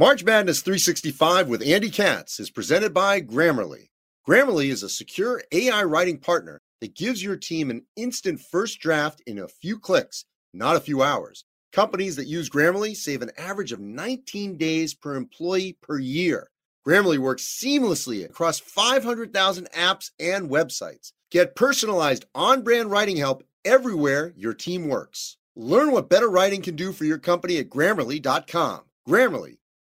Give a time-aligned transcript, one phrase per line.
[0.00, 3.90] March Madness 365 with Andy Katz is presented by Grammarly.
[4.26, 9.22] Grammarly is a secure AI writing partner that gives your team an instant first draft
[9.26, 10.24] in a few clicks,
[10.54, 11.44] not a few hours.
[11.70, 16.48] Companies that use Grammarly save an average of 19 days per employee per year.
[16.88, 21.12] Grammarly works seamlessly across 500,000 apps and websites.
[21.30, 25.36] Get personalized on brand writing help everywhere your team works.
[25.56, 28.80] Learn what better writing can do for your company at grammarly.com.
[29.06, 29.56] Grammarly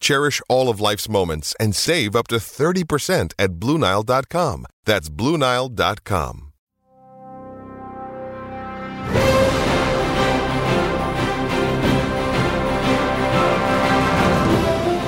[0.00, 4.66] Cherish all of life's moments and save up to 30% at BlueNile.com.
[4.84, 6.44] That's BlueNile.com.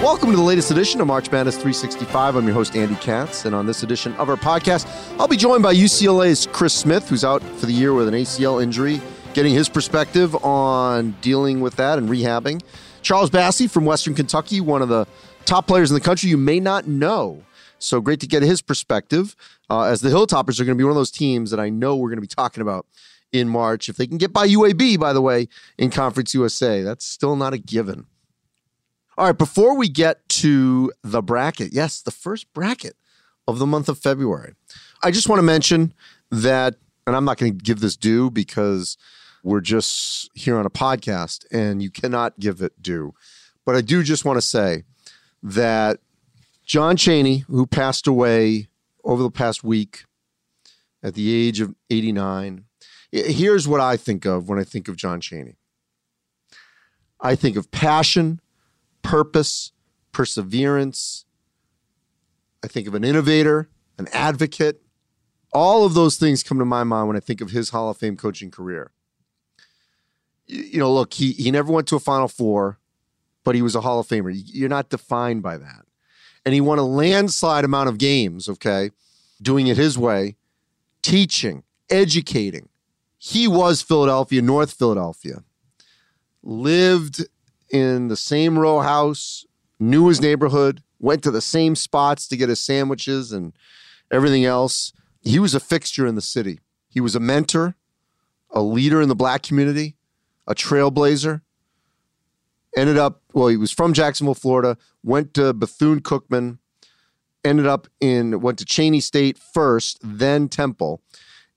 [0.02, 2.34] Welcome to the latest edition of March Madness 365.
[2.34, 4.86] I'm your host, Andy Katz, and on this edition of our podcast,
[5.20, 8.62] I'll be joined by UCLA's Chris Smith, who's out for the year with an ACL
[8.62, 9.00] injury,
[9.34, 12.60] getting his perspective on dealing with that and rehabbing.
[13.02, 15.06] Charles Bassey from Western Kentucky, one of the
[15.44, 17.42] top players in the country you may not know.
[17.78, 19.34] So great to get his perspective.
[19.70, 21.96] Uh, as the Hilltoppers are going to be one of those teams that I know
[21.96, 22.86] we're going to be talking about
[23.32, 23.88] in March.
[23.88, 27.54] If they can get by UAB, by the way, in Conference USA, that's still not
[27.54, 28.06] a given.
[29.16, 32.96] All right, before we get to the bracket, yes, the first bracket
[33.46, 34.54] of the month of February,
[35.02, 35.92] I just want to mention
[36.30, 38.96] that, and I'm not going to give this due because
[39.42, 43.14] we're just here on a podcast and you cannot give it due.
[43.64, 44.84] But I do just want to say
[45.42, 46.00] that
[46.64, 48.68] John Chaney, who passed away
[49.04, 50.04] over the past week
[51.02, 52.64] at the age of 89,
[53.12, 55.56] here's what I think of when I think of John Chaney
[57.22, 58.40] I think of passion,
[59.02, 59.72] purpose,
[60.12, 61.26] perseverance.
[62.64, 63.68] I think of an innovator,
[63.98, 64.82] an advocate.
[65.52, 67.98] All of those things come to my mind when I think of his Hall of
[67.98, 68.92] Fame coaching career
[70.50, 72.78] you know, look, he he never went to a Final Four,
[73.44, 74.32] but he was a Hall of Famer.
[74.34, 75.86] You're not defined by that.
[76.44, 78.90] And he won a landslide amount of games, okay,
[79.40, 80.36] doing it his way,
[81.02, 82.68] teaching, educating.
[83.18, 85.44] He was Philadelphia, North Philadelphia.
[86.42, 87.26] Lived
[87.70, 89.44] in the same row house,
[89.78, 93.52] knew his neighborhood, went to the same spots to get his sandwiches and
[94.10, 94.92] everything else.
[95.20, 96.60] He was a fixture in the city.
[96.88, 97.76] He was a mentor,
[98.50, 99.96] a leader in the black community
[100.46, 101.42] a trailblazer.
[102.76, 106.58] Ended up, well, he was from Jacksonville, Florida, went to Bethune Cookman,
[107.44, 111.02] ended up in, went to Cheyney State first, then Temple,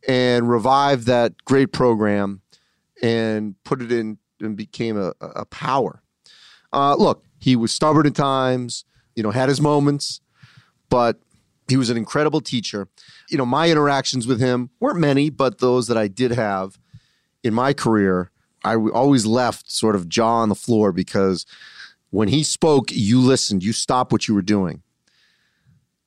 [0.07, 2.41] and revived that great program
[3.01, 6.01] and put it in and became a, a power.
[6.71, 8.85] Uh, look, he was stubborn at times,
[9.15, 10.19] you know, had his moments,
[10.89, 11.19] but
[11.67, 12.87] he was an incredible teacher.
[13.29, 16.79] You know, my interactions with him weren't many, but those that I did have
[17.43, 18.31] in my career
[18.63, 21.45] I always left sort of jaw on the floor because
[22.09, 24.83] when he spoke, you listened, you stopped what you were doing.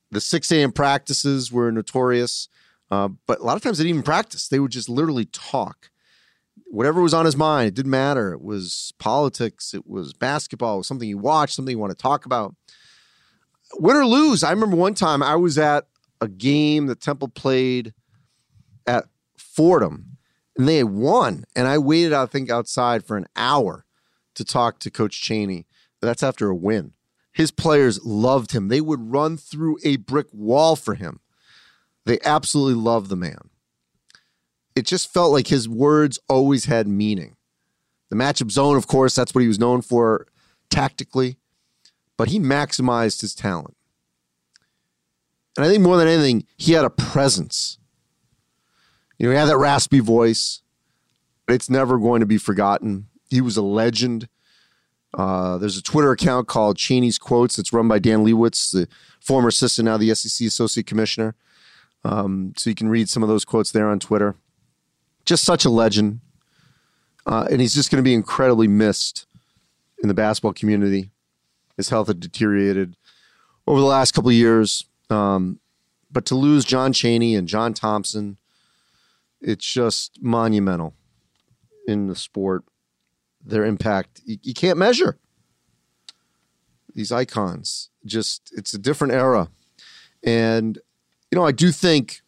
[0.09, 0.71] The 6 a.m.
[0.71, 2.47] practices were notorious,
[2.89, 4.47] uh, but a lot of times they didn't even practice.
[4.47, 5.91] They would just literally talk.
[6.65, 8.33] Whatever was on his mind, it didn't matter.
[8.33, 12.01] It was politics, it was basketball, it was something you watched, something you want to
[12.01, 12.55] talk about.
[13.79, 15.87] Win or lose, I remember one time I was at
[16.21, 17.93] a game that Temple played
[18.87, 20.16] at Fordham
[20.57, 21.43] and they won.
[21.55, 23.85] And I waited, I think, outside for an hour
[24.35, 25.65] to talk to Coach Chaney.
[26.01, 26.93] That's after a win.
[27.31, 28.67] His players loved him.
[28.67, 31.19] They would run through a brick wall for him.
[32.05, 33.49] They absolutely loved the man.
[34.75, 37.35] It just felt like his words always had meaning.
[38.09, 40.27] The matchup zone, of course, that's what he was known for
[40.69, 41.37] tactically,
[42.15, 43.75] but he maximized his talent.
[45.57, 47.79] And I think more than anything, he had a presence.
[49.17, 50.61] You know, he had that raspy voice.
[51.47, 53.07] It's never going to be forgotten.
[53.29, 54.27] He was a legend.
[55.13, 57.57] Uh, there's a Twitter account called Chaney's Quotes.
[57.57, 58.87] It's run by Dan Leibovitz, the
[59.19, 61.35] former assistant, now the SEC Associate Commissioner.
[62.03, 64.35] Um, so you can read some of those quotes there on Twitter.
[65.25, 66.19] Just such a legend.
[67.25, 69.25] Uh, and he's just going to be incredibly missed
[70.01, 71.11] in the basketball community.
[71.75, 72.95] His health had deteriorated
[73.65, 74.85] over the last couple years.
[75.09, 75.59] Um,
[76.11, 78.37] but to lose John Chaney and John Thompson
[79.47, 80.93] it's just monumental
[81.87, 82.65] in the sport.
[83.43, 85.17] Their impact you, you can't measure.
[86.93, 89.49] These icons, just it's a different era,
[90.23, 90.77] and
[91.31, 92.21] you know, I do think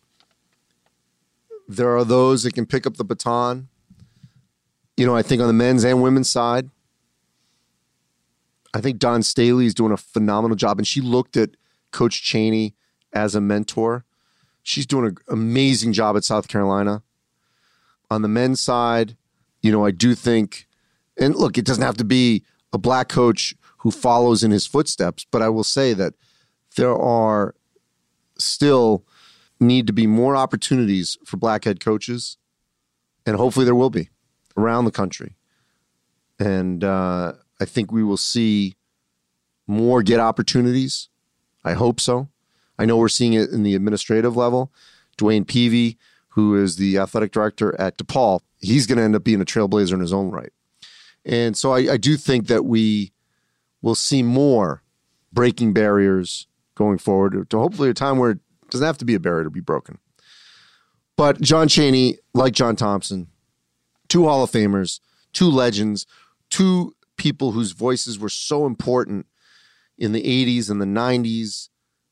[1.67, 3.67] there are those that can pick up the baton.
[4.95, 6.69] You know, I think on the men's and women's side,
[8.73, 11.49] I think Dawn Staley is doing a phenomenal job, and she looked at
[11.91, 12.75] Coach Chaney
[13.11, 14.05] as a mentor.
[14.61, 17.01] She's doing an amazing job at South Carolina.
[18.11, 19.15] On the men's side,
[19.61, 20.67] you know, I do think,
[21.17, 25.25] and look, it doesn't have to be a black coach who follows in his footsteps,
[25.29, 26.13] but I will say that
[26.75, 27.55] there are
[28.37, 29.05] still
[29.59, 32.37] need to be more opportunities for black head coaches,
[33.25, 34.09] and hopefully there will be
[34.57, 35.35] around the country.
[36.39, 38.75] And uh, I think we will see
[39.67, 41.09] more get opportunities.
[41.63, 42.29] I hope so.
[42.77, 44.71] I know we're seeing it in the administrative level.
[45.17, 45.97] DeWayne Peevy,
[46.39, 49.91] who is the athletic director at DePaul, he's going to end up being a trailblazer
[49.91, 50.53] in his own right.
[51.25, 53.11] And so I, I do think that we
[53.81, 54.81] will see more
[55.33, 58.39] breaking barriers going forward to hopefully a time where it
[58.69, 59.97] doesn't have to be a barrier to be broken.
[61.17, 63.27] But John Chaney, like John Thompson,
[64.07, 65.01] two Hall of Famers,
[65.33, 66.07] two legends,
[66.49, 69.25] two people whose voices were so important
[69.97, 71.67] in the 80s and the 90s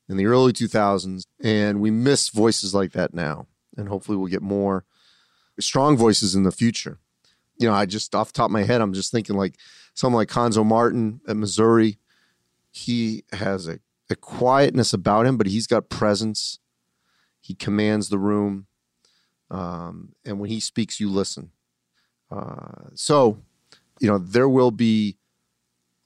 [0.09, 3.47] in the early 2000s and we miss voices like that now
[3.77, 4.83] and hopefully we'll get more
[5.59, 6.99] strong voices in the future.
[7.59, 9.55] You know i just off the top of my head i'm just thinking like
[9.95, 11.97] someone like Cuonzo Martin at missouri
[12.71, 13.79] he has a,
[14.11, 16.59] a quietness about him but he's got presence.
[17.41, 18.67] He commands the room
[19.49, 21.51] um, and when he speaks you listen.
[22.29, 23.39] Uh, so
[23.99, 25.17] you know, there will be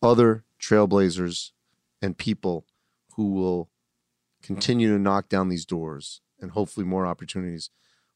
[0.01, 1.51] other trailblazers
[2.01, 2.65] and people
[3.15, 3.69] who will
[4.41, 7.69] continue to knock down these doors and hopefully more opportunities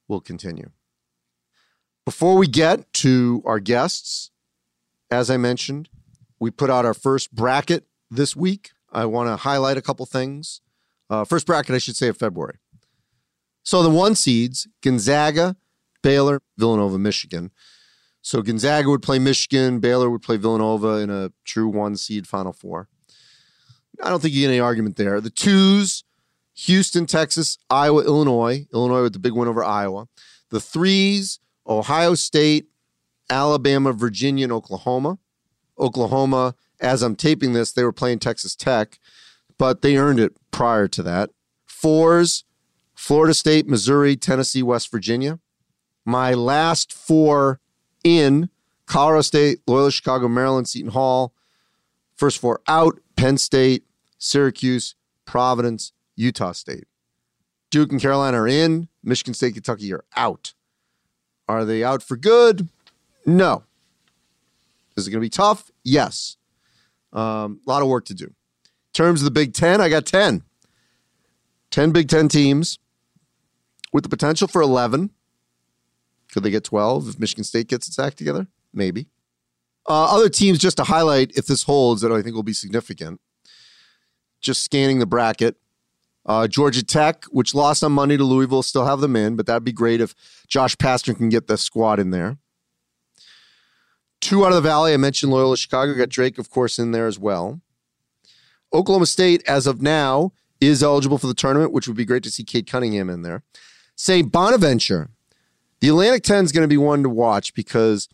[0.07, 0.71] will continue.
[2.05, 4.31] Before we get to our guests,
[5.09, 5.89] as I mentioned,
[6.39, 8.71] we put out our first bracket this week.
[8.91, 10.61] I want to highlight a couple things.
[11.09, 12.57] Uh, first bracket, I should say, of February.
[13.63, 15.55] So the one seeds Gonzaga,
[16.03, 17.51] Baylor, Villanova, Michigan.
[18.21, 22.53] So Gonzaga would play Michigan, Baylor would play Villanova in a true one seed Final
[22.53, 22.87] Four.
[24.03, 25.21] I don't think you get any argument there.
[25.21, 26.03] The twos,
[26.55, 28.65] Houston, Texas, Iowa, Illinois.
[28.73, 30.07] Illinois with the big win over Iowa.
[30.49, 32.67] The threes, Ohio State,
[33.29, 35.19] Alabama, Virginia, and Oklahoma.
[35.77, 38.99] Oklahoma, as I'm taping this, they were playing Texas Tech,
[39.57, 41.31] but they earned it prior to that.
[41.65, 42.45] Fours,
[42.93, 45.39] Florida State, Missouri, Tennessee, West Virginia.
[46.05, 47.59] My last four
[48.03, 48.49] in
[48.85, 51.33] Colorado State, Loyola Chicago, Maryland, Seton Hall.
[52.15, 53.83] First four out Penn State,
[54.17, 56.85] Syracuse, Providence, Utah State.
[57.71, 58.87] Duke and Carolina are in.
[59.03, 60.53] Michigan State, Kentucky are out.
[61.47, 62.69] Are they out for good?
[63.25, 63.63] No.
[64.95, 65.71] Is it going to be tough?
[65.83, 66.37] Yes.
[67.11, 68.25] Um, a lot of work to do.
[68.25, 68.33] In
[68.93, 70.43] terms of the Big Ten, I got 10.
[71.71, 72.79] 10 Big Ten teams
[73.91, 75.11] with the potential for 11.
[76.31, 78.47] Could they get 12 if Michigan State gets its act together?
[78.73, 79.07] Maybe.
[79.87, 83.21] Uh, other teams, just to highlight if this holds, that I think will be significant.
[84.41, 85.57] Just scanning the bracket.
[86.25, 89.63] Uh, Georgia Tech, which lost on Monday to Louisville, still have them in, but that'd
[89.63, 90.15] be great if
[90.47, 92.37] Josh Pastner can get the squad in there.
[94.21, 97.05] Two out of the Valley, I mentioned Loyola Chicago, got Drake, of course, in there
[97.05, 97.61] as well.
[98.73, 102.31] Oklahoma State, as of now, is eligible for the tournament, which would be great to
[102.31, 103.43] see Cade Cunningham in there.
[103.95, 104.31] St.
[104.31, 105.09] Bonaventure,
[105.79, 108.09] the Atlantic 10 is going to be one to watch because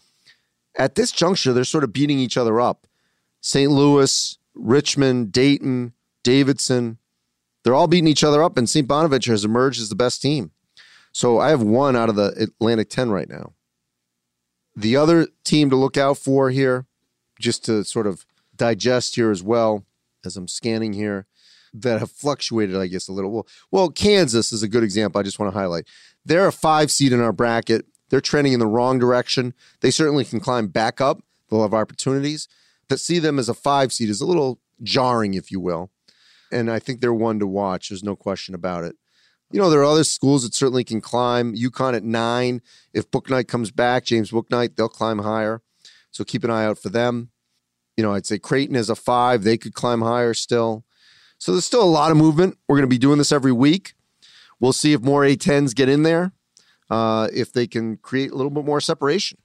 [0.78, 2.88] at this juncture, they're sort of beating each other up.
[3.42, 3.72] St.
[3.72, 6.98] Louis, Richmond, Dayton, Davidson,
[7.64, 8.88] they're all beating each other up, and St.
[8.88, 10.52] Bonaventure has emerged as the best team.
[11.12, 13.54] So I have one out of the Atlantic 10 right now.
[14.76, 16.86] The other team to look out for here,
[17.40, 18.26] just to sort of
[18.56, 19.86] digest here as well,
[20.24, 21.28] as I'm scanning here,
[21.74, 23.32] that have fluctuated, I guess, a little.
[23.32, 25.20] Well, well, Kansas is a good example.
[25.20, 25.88] I just want to highlight.
[26.26, 27.86] They're a five seed in our bracket.
[28.10, 29.54] They're trending in the wrong direction.
[29.82, 31.22] They certainly can climb back up.
[31.50, 32.48] They'll have opportunities.
[32.90, 35.91] To see them as a five seed is a little jarring, if you will.
[36.52, 37.90] And I think they're one to watch.
[37.90, 38.96] There's no question about it.
[39.52, 41.56] You know, there are other schools that certainly can climb.
[41.56, 42.62] UConn at nine.
[42.94, 45.62] If Bouknight comes back, James Bouknight, they'll climb higher.
[46.12, 47.32] So keep an eye out for them.
[47.98, 49.44] You know, I'd say Creighton is a five.
[49.44, 50.86] They could climb higher still.
[51.38, 52.58] So there's still a lot of movement.
[52.68, 53.94] We're going to be doing this every week.
[54.60, 56.34] We'll see if more A10s get in there,
[56.90, 59.40] uh, if they can create a little bit more separation.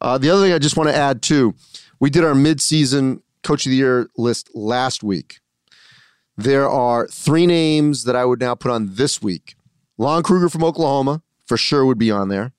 [0.00, 1.54] Uh, the other thing I just want to add too,
[2.00, 5.40] we did our midseason coach of the year list last week.
[6.36, 9.54] There are three names that I would now put on this week.
[9.98, 12.52] Lon Kruger from Oklahoma, for sure, would be on there.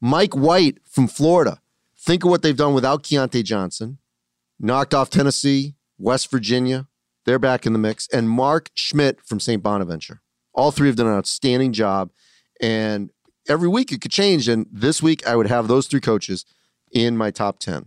[0.00, 1.60] Mike White from Florida.
[1.96, 3.98] Think of what they've done without Keyontae Johnson.
[4.58, 6.88] Knocked off Tennessee, West Virginia,
[7.24, 8.08] they're back in the mix.
[8.08, 9.62] And Mark Schmidt from St.
[9.62, 10.22] Bonaventure.
[10.54, 12.10] All three have done an outstanding job.
[12.60, 13.10] And
[13.48, 14.48] every week it could change.
[14.48, 16.44] And this week I would have those three coaches
[16.90, 17.86] in my top 10.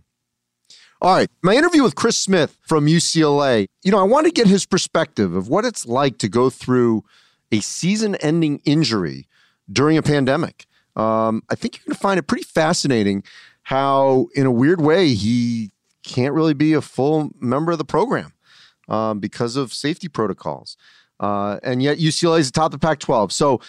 [1.02, 3.66] All right, my interview with Chris Smith from UCLA.
[3.82, 7.04] You know, I want to get his perspective of what it's like to go through
[7.52, 9.28] a season ending injury
[9.70, 10.66] during a pandemic.
[10.96, 13.24] Um, I think you're going to find it pretty fascinating
[13.64, 15.70] how, in a weird way, he
[16.02, 18.32] can't really be a full member of the program
[18.88, 20.78] um, because of safety protocols.
[21.20, 23.32] Uh, and yet UCLA is atop the top of the Pac 12.
[23.32, 23.60] So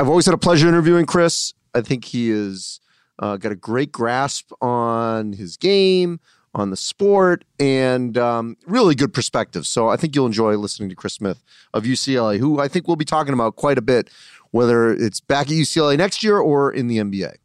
[0.00, 1.54] I've always had a pleasure interviewing Chris.
[1.74, 2.80] I think he has
[3.20, 6.18] uh, got a great grasp on his game,
[6.54, 9.66] on the sport, and um, really good perspective.
[9.66, 11.42] So I think you'll enjoy listening to Chris Smith
[11.72, 14.10] of UCLA, who I think we'll be talking about quite a bit,
[14.50, 17.36] whether it's back at UCLA next year or in the NBA.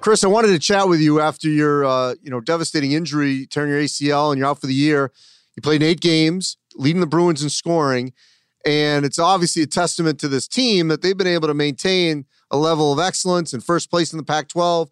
[0.00, 3.70] Chris, I wanted to chat with you after your uh, you know devastating injury, tearing
[3.70, 5.10] your ACL, and you're out for the year.
[5.56, 8.12] You played eight games, leading the Bruins in scoring,
[8.64, 12.56] and it's obviously a testament to this team that they've been able to maintain a
[12.56, 14.88] level of excellence in first place in the Pac-12,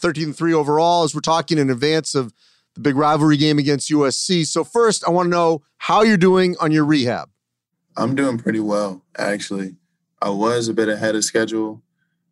[0.00, 1.04] 13 3 overall.
[1.04, 2.32] As we're talking in advance of
[2.74, 4.46] the big rivalry game against USC.
[4.46, 7.28] So first, I want to know how you're doing on your rehab.
[7.96, 9.76] I'm doing pretty well, actually.
[10.22, 11.82] I was a bit ahead of schedule,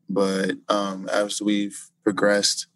[0.08, 2.66] but um, as we've progressed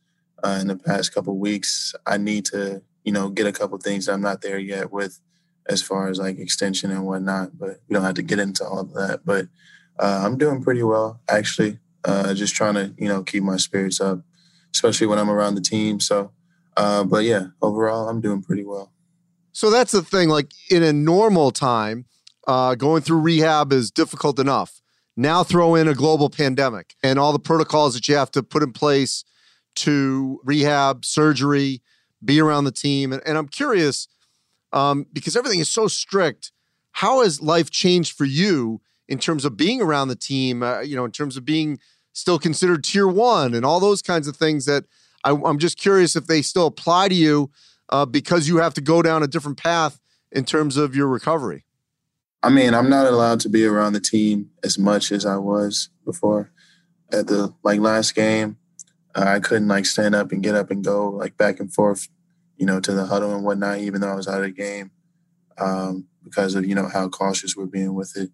[0.43, 4.09] uh, in the past couple weeks, I need to you know, get a couple things
[4.09, 5.21] I'm not there yet with
[5.69, 8.81] as far as like extension and whatnot, but we don't have to get into all
[8.81, 9.21] of that.
[9.25, 9.47] But
[9.99, 11.79] uh, I'm doing pretty well, actually.
[12.05, 14.21] Uh, just trying to, you know, keep my spirits up,
[14.75, 16.01] especially when I'm around the team.
[16.01, 16.33] So,
[16.77, 18.93] uh, but yeah, overall, I'm doing pretty well.
[19.53, 20.29] So that's the thing.
[20.29, 22.07] Like in a normal time,
[22.47, 24.81] uh, going through rehab is difficult enough.
[25.17, 28.63] Now throw in a global pandemic and all the protocols that you have to put
[28.63, 29.25] in place
[29.77, 31.83] to rehab, surgery,
[32.25, 33.13] be around the team.
[33.13, 34.09] And, and I'm curious
[34.73, 36.53] um, because everything is so strict.
[36.93, 40.63] How has life changed for you in terms of being around the team?
[40.63, 41.79] Uh, you know, in terms of being
[42.13, 44.85] still considered tier one and all those kinds of things that
[45.25, 47.51] I, am just curious if they still apply to you
[47.91, 50.01] uh, because you have to go down a different path
[50.33, 51.65] in terms of your recovery.
[52.43, 55.91] I mean, I'm not allowed to be around the team as much as I was
[56.05, 56.51] before.
[57.13, 58.57] At the like last game,
[59.15, 62.09] uh, I couldn't like stand up and get up and go like back and forth,
[62.57, 64.93] you know, to the huddle and whatnot, even though I was out of the game
[65.59, 68.31] um, because of, you know, how cautious we're being with it.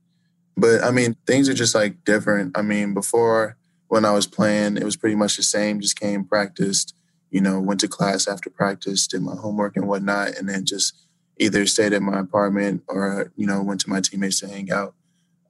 [0.56, 2.56] But I mean, things are just like different.
[2.56, 3.56] I mean, before
[3.88, 6.94] when I was playing, it was pretty much the same, just came, practiced,
[7.30, 10.94] you know, went to class after practice, did my homework and whatnot, and then just
[11.38, 14.94] either stayed at my apartment or, you know, went to my teammates to hang out.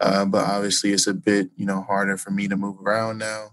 [0.00, 3.52] Uh, but obviously, it's a bit, you know, harder for me to move around now.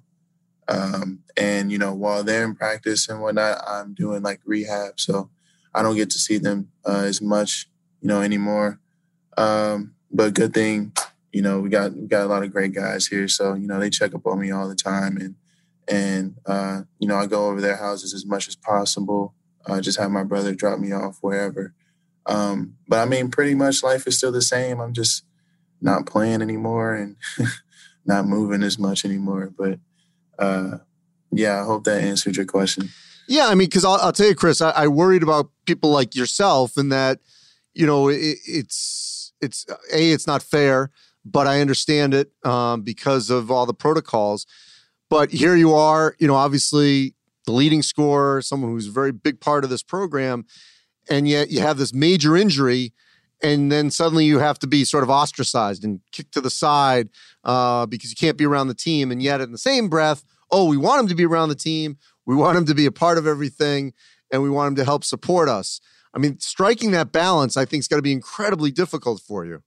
[0.67, 5.29] Um, and you know, while they're in practice and whatnot, I'm doing like rehab, so
[5.73, 7.69] I don't get to see them uh, as much,
[8.01, 8.79] you know, anymore.
[9.37, 10.93] Um, but good thing,
[11.33, 13.79] you know, we got we got a lot of great guys here, so you know
[13.79, 15.35] they check up on me all the time, and
[15.87, 19.33] and uh, you know I go over their houses as much as possible.
[19.67, 21.73] I just have my brother drop me off wherever.
[22.25, 24.79] Um, but I mean, pretty much life is still the same.
[24.79, 25.23] I'm just
[25.81, 27.15] not playing anymore and
[28.05, 29.79] not moving as much anymore, but
[30.37, 30.77] uh,
[31.31, 32.89] yeah, I hope that answered your question.
[33.27, 36.13] Yeah, I mean, because I'll, I'll, tell you, Chris, I, I, worried about people like
[36.13, 37.19] yourself and that,
[37.73, 40.91] you know, it, it's it's a it's not fair,
[41.25, 44.45] but I understand it um, because of all the protocols.
[45.09, 47.13] But here you are, you know, obviously
[47.45, 50.45] the leading scorer, someone who's a very big part of this program,
[51.09, 52.93] and yet you have this major injury
[53.43, 57.09] and then suddenly you have to be sort of ostracized and kicked to the side
[57.43, 59.11] uh, because you can't be around the team.
[59.11, 61.97] And yet, in the same breath, oh, we want him to be around the team,
[62.25, 63.93] we want him to be a part of everything,
[64.31, 65.81] and we want him to help support us.
[66.13, 69.61] I mean, striking that balance, I think, is going to be incredibly difficult for you.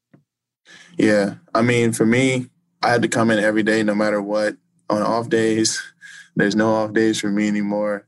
[0.99, 2.49] Yeah, I mean, for me,
[2.83, 4.57] I had to come in every day, no matter what.
[4.89, 5.83] On off days,
[6.37, 8.07] there's no off days for me anymore.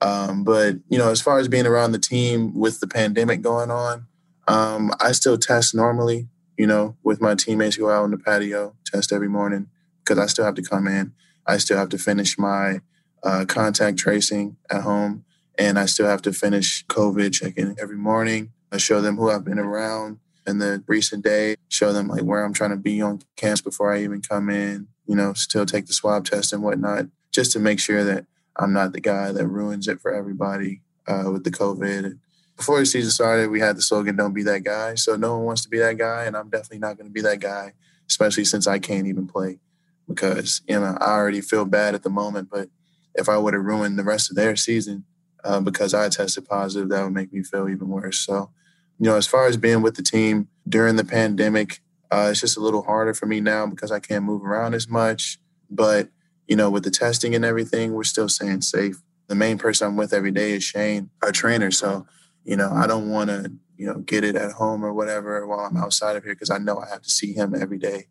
[0.00, 3.70] Um, but you know, as far as being around the team with the pandemic going
[3.70, 4.06] on,
[4.48, 8.18] um, I still test normally, you know, with my teammates who are out on the
[8.18, 9.68] patio, test every morning
[10.02, 11.12] because I still have to come in.
[11.46, 12.80] I still have to finish my
[13.22, 15.24] uh, contact tracing at home,
[15.58, 18.52] and I still have to finish COVID checking every morning.
[18.72, 22.44] I show them who I've been around in the recent day, show them like where
[22.44, 25.86] I'm trying to be on campus before I even come in, you know, still take
[25.86, 29.46] the swab test and whatnot, just to make sure that I'm not the guy that
[29.46, 32.18] ruins it for everybody uh, with the COVID
[32.60, 35.46] before the season started, we had the slogan "Don't be that guy." So no one
[35.46, 37.72] wants to be that guy, and I'm definitely not going to be that guy,
[38.06, 39.58] especially since I can't even play
[40.06, 42.50] because you know I already feel bad at the moment.
[42.50, 42.68] But
[43.14, 45.04] if I would have ruined the rest of their season
[45.42, 48.18] uh, because I tested positive, that would make me feel even worse.
[48.18, 48.50] So
[49.00, 51.80] You know, as far as being with the team during the pandemic,
[52.10, 54.88] uh, it's just a little harder for me now because I can't move around as
[54.88, 55.38] much.
[55.70, 56.10] But,
[56.46, 59.00] you know, with the testing and everything, we're still staying safe.
[59.28, 61.70] The main person I'm with every day is Shane, our trainer.
[61.70, 62.06] So,
[62.44, 65.60] you know, I don't want to, you know, get it at home or whatever while
[65.60, 68.08] I'm outside of here because I know I have to see him every day.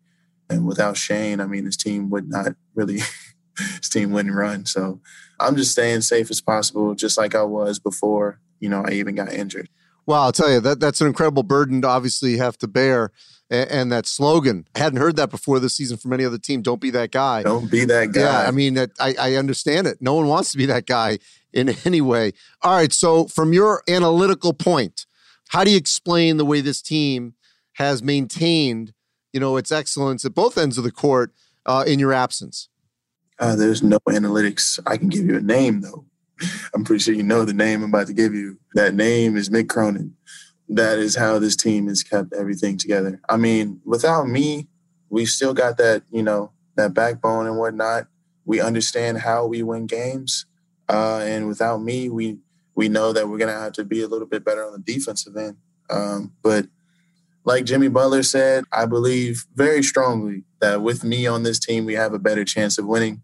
[0.48, 2.98] And without Shane, I mean, his team would not really,
[3.58, 4.66] his team wouldn't run.
[4.66, 5.00] So
[5.38, 9.14] I'm just staying safe as possible, just like I was before, you know, I even
[9.14, 9.68] got injured.
[10.10, 13.12] Well, I'll tell you that that's an incredible burden to obviously have to bear.
[13.48, 16.62] And, and that slogan, I hadn't heard that before this season from any other team.
[16.62, 17.44] Don't be that guy.
[17.44, 18.20] Don't be that guy.
[18.20, 19.98] Yeah, I mean, I, I understand it.
[20.00, 21.20] No one wants to be that guy
[21.52, 22.32] in any way.
[22.62, 22.92] All right.
[22.92, 25.06] So, from your analytical point,
[25.50, 27.34] how do you explain the way this team
[27.74, 28.92] has maintained,
[29.32, 31.32] you know, its excellence at both ends of the court
[31.66, 32.68] uh, in your absence?
[33.38, 34.80] Uh, there's no analytics.
[34.88, 36.04] I can give you a name though.
[36.74, 38.58] I'm pretty sure you know the name I'm about to give you.
[38.74, 40.16] That name is Mick Cronin.
[40.68, 43.20] That is how this team has kept everything together.
[43.28, 44.68] I mean, without me,
[45.08, 48.06] we still got that, you know, that backbone and whatnot.
[48.44, 50.46] We understand how we win games.
[50.88, 52.38] Uh, and without me, we
[52.74, 55.36] we know that we're gonna have to be a little bit better on the defensive
[55.36, 55.56] end.
[55.90, 56.66] Um, but
[57.44, 61.94] like Jimmy Butler said, I believe very strongly that with me on this team, we
[61.94, 63.22] have a better chance of winning.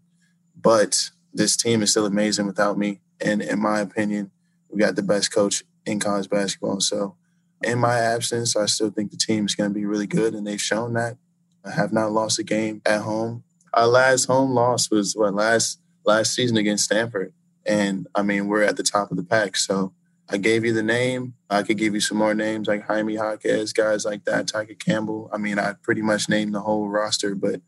[0.59, 2.99] But this team is still amazing without me.
[3.19, 4.31] And in my opinion,
[4.69, 6.81] we got the best coach in college basketball.
[6.81, 7.15] So
[7.63, 10.45] in my absence, I still think the team is going to be really good, and
[10.45, 11.17] they've shown that.
[11.65, 13.43] I have not lost a game at home.
[13.73, 17.33] Our last home loss was what last last season against Stanford,
[17.65, 19.57] and I mean we're at the top of the pack.
[19.57, 19.93] So
[20.29, 21.33] I gave you the name.
[21.49, 25.29] I could give you some more names like Jaime Jaquez, guys like that, Tyger Campbell.
[25.33, 27.61] I mean, I pretty much named the whole roster, but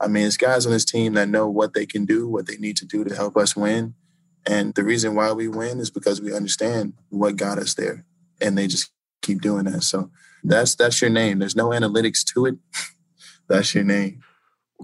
[0.00, 2.56] I mean, it's guys on this team that know what they can do, what they
[2.56, 3.94] need to do to help us win.
[4.46, 8.04] And the reason why we win is because we understand what got us there.
[8.40, 8.90] And they just
[9.22, 9.82] keep doing that.
[9.82, 10.10] So
[10.42, 11.38] that's that's your name.
[11.38, 12.56] There's no analytics to it.
[13.48, 14.20] that's your name.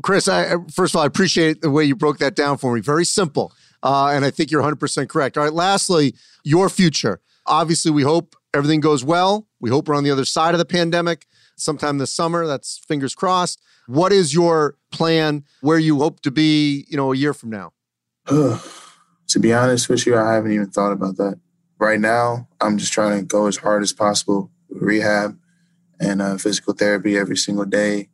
[0.02, 2.80] Chris, I first of all, I appreciate the way you broke that down for me.
[2.80, 3.52] Very simple.
[3.82, 5.38] Uh, and I think you're 100% correct.
[5.38, 7.20] All right, lastly, your future.
[7.46, 9.48] Obviously, we hope everything goes well.
[9.58, 12.46] We hope we're on the other side of the pandemic sometime this summer.
[12.46, 13.60] That's fingers crossed.
[13.86, 17.72] What is your plan where you hope to be, you know, a year from now?
[19.30, 21.38] to be honest with you, I haven't even thought about that.
[21.78, 25.38] Right now, I'm just trying to go as hard as possible rehab
[26.00, 28.08] and uh, physical therapy every single day.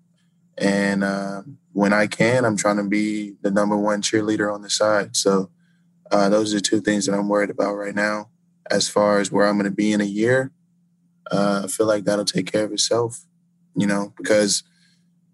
[0.59, 4.71] And uh, when I can, I'm trying to be the number one cheerleader on the
[4.71, 5.17] side.
[5.17, 5.51] So
[6.11, 8.31] uh, those are two things that I'm worried about right now.
[8.71, 10.53] As far as where I'm going to be in a year,
[11.31, 13.25] uh, I feel like that'll take care of itself,
[13.75, 14.65] you know, because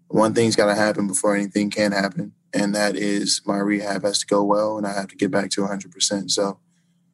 [0.07, 2.33] one thing's got to happen before anything can happen.
[2.53, 5.49] And that is my rehab has to go well and I have to get back
[5.51, 6.29] to 100%.
[6.29, 6.59] So,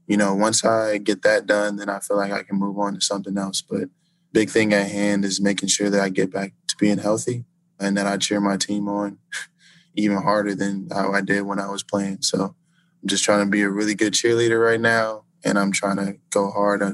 [0.08, 2.94] you know, once I get that done, then I feel like I can move on
[2.96, 3.62] to something else.
[3.62, 3.90] But
[4.34, 7.46] big thing at hand is making sure that I get back to being healthy
[7.80, 9.20] and that I cheer my team on
[9.96, 12.22] even harder than how I did when I was playing.
[12.22, 12.56] So
[13.02, 16.18] I'm just trying to be a really good cheerleader right now, and I'm trying to
[16.32, 16.94] go hard at,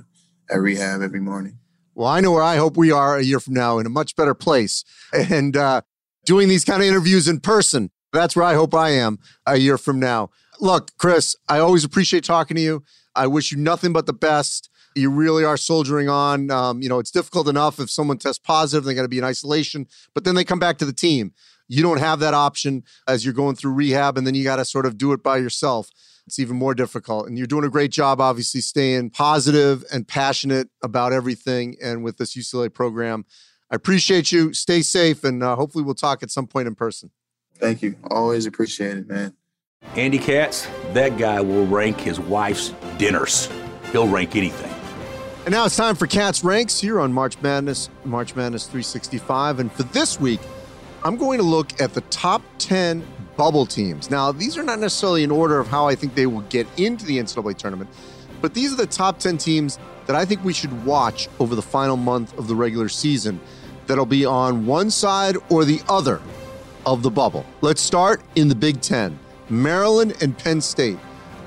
[0.50, 1.60] at rehab every morning.
[1.96, 4.16] Well, I know where I hope we are a year from now in a much
[4.16, 4.84] better place.
[5.14, 5.82] And uh,
[6.26, 9.78] doing these kind of interviews in person, that's where I hope I am a year
[9.78, 10.30] from now.
[10.60, 12.84] Look, Chris, I always appreciate talking to you.
[13.16, 14.70] I wish you nothing but the best.
[14.96, 16.50] You really are soldiering on.
[16.52, 19.24] Um, you know, it's difficult enough if someone tests positive, they got to be in
[19.24, 21.34] isolation, but then they come back to the team.
[21.68, 24.66] You don't have that option as you're going through rehab, and then you got to
[24.66, 25.90] sort of do it by yourself.
[26.28, 27.28] It's even more difficult.
[27.28, 31.76] And you're doing a great job, obviously, staying positive and passionate about everything.
[31.82, 33.26] And with this UCLA program,
[33.72, 34.54] I appreciate you.
[34.54, 37.12] Stay safe, and uh, hopefully, we'll talk at some point in person.
[37.58, 37.96] Thank you.
[38.10, 39.36] Always appreciate it, man.
[39.96, 43.50] Andy Katz, that guy will rank his wife's dinners.
[43.92, 44.72] He'll rank anything.
[45.46, 49.60] And now it's time for Katz Ranks here on March Madness, March Madness 365.
[49.60, 50.40] And for this week,
[51.04, 53.06] I'm going to look at the top 10
[53.38, 54.10] bubble teams.
[54.10, 57.06] Now, these are not necessarily in order of how I think they will get into
[57.06, 57.90] the NCAA tournament,
[58.42, 61.62] but these are the top 10 teams that I think we should watch over the
[61.62, 63.40] final month of the regular season
[63.88, 66.22] that'll be on one side or the other
[66.86, 67.46] of the bubble.
[67.62, 69.18] Let's start in the Big Ten
[69.50, 70.98] Maryland and Penn State,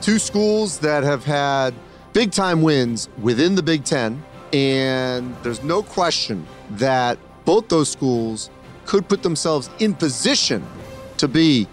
[0.01, 1.75] two schools that have had
[2.13, 4.23] big time wins within the Big Ten.
[4.53, 8.51] And there's no question that both those schools
[8.87, 10.67] could put themselves in position
[11.19, 11.69] to be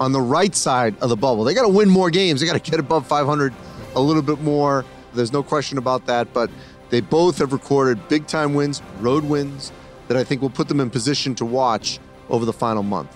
[0.00, 1.44] on the right side of the bubble.
[1.44, 2.40] They got to win more games.
[2.40, 3.52] They got to get above 500
[3.94, 4.84] a little bit more.
[5.14, 6.32] There's no question about that.
[6.32, 6.50] But
[6.90, 9.72] they both have recorded big time wins, road wins,
[10.08, 13.14] that I think will put them in position to watch over the final month.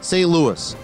[0.00, 0.28] St.
[0.28, 0.76] Louis,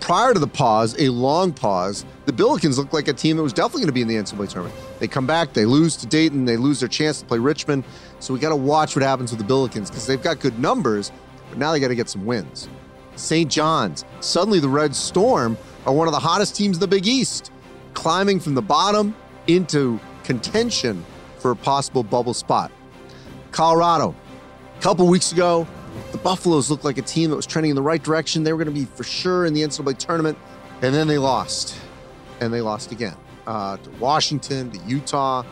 [0.00, 3.52] prior to the pause, a long pause, the Billikens looked like a team that was
[3.52, 4.78] definitely going to be in the NCAA tournament.
[4.98, 7.84] They come back, they lose to Dayton, they lose their chance to play Richmond.
[8.20, 11.10] So we got to watch what happens with the Billikens because they've got good numbers,
[11.48, 12.68] but now they got to get some wins.
[13.16, 13.50] St.
[13.50, 17.50] John's, suddenly the Red Storm are one of the hottest teams in the Big East,
[17.94, 19.14] climbing from the bottom
[19.46, 21.04] into contention
[21.38, 22.70] for a possible bubble spot.
[23.50, 24.14] Colorado,
[24.78, 25.66] a couple weeks ago,
[26.10, 28.44] the Buffaloes looked like a team that was trending in the right direction.
[28.44, 30.38] They were going to be for sure in the NCAA tournament,
[30.82, 31.78] and then they lost,
[32.40, 35.44] and they lost again uh, to Washington, to Utah.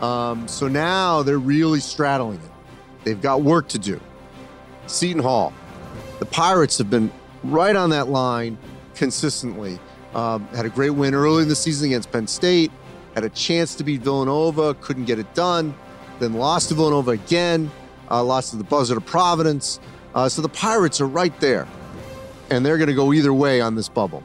[0.00, 2.50] Um, so now they're really straddling it.
[3.04, 4.00] They've got work to do.
[4.86, 5.52] Seton Hall,
[6.18, 7.10] the Pirates have been
[7.44, 8.58] right on that line
[8.94, 9.78] consistently.
[10.14, 12.72] Um, had a great win early in the season against Penn State.
[13.14, 15.74] Had a chance to beat Villanova, couldn't get it done.
[16.18, 17.70] Then lost to Villanova again.
[18.10, 19.80] Uh, lost to the buzzer to Providence.
[20.14, 21.66] Uh, so the Pirates are right there,
[22.50, 24.22] and they're going to go either way on this bubble.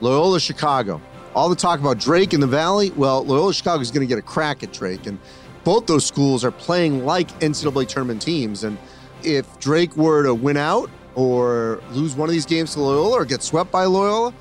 [0.00, 1.00] Loyola Chicago.
[1.34, 2.90] All the talk about Drake in the Valley.
[2.90, 5.18] Well, Loyola Chicago is going to get a crack at Drake, and
[5.64, 8.64] both those schools are playing like NCAA tournament teams.
[8.64, 8.78] And
[9.22, 13.24] if Drake were to win out or lose one of these games to Loyola or
[13.24, 14.32] get swept by Loyola,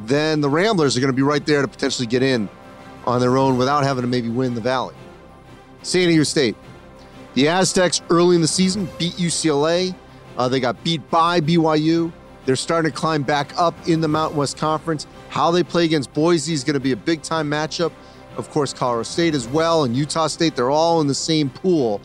[0.00, 2.48] then the Ramblers are going to be right there to potentially get in
[3.06, 4.94] on their own without having to maybe win the Valley.
[5.82, 6.56] San Diego State.
[7.34, 9.94] The Aztecs early in the season beat UCLA.
[10.36, 12.12] Uh, they got beat by BYU.
[12.44, 15.06] They're starting to climb back up in the Mountain West Conference.
[15.30, 17.92] How they play against Boise is going to be a big time matchup.
[18.36, 22.00] Of course, Colorado State as well and Utah State, they're all in the same pool.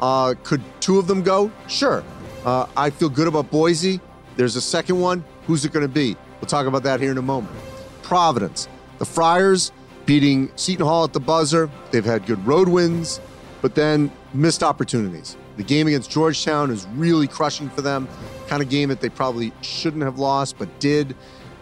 [0.00, 1.50] Uh, could two of them go?
[1.68, 2.02] Sure.
[2.44, 4.00] Uh, I feel good about Boise.
[4.36, 5.24] There's a second one.
[5.46, 6.16] Who's it going to be?
[6.40, 7.54] We'll talk about that here in a moment.
[8.02, 8.68] Providence.
[8.98, 9.70] The Friars
[10.06, 11.70] beating Seton Hall at the buzzer.
[11.92, 13.20] They've had good road wins,
[13.60, 15.36] but then missed opportunities.
[15.56, 18.08] The game against Georgetown is really crushing for them.
[18.48, 21.14] Kind of game that they probably shouldn't have lost, but did.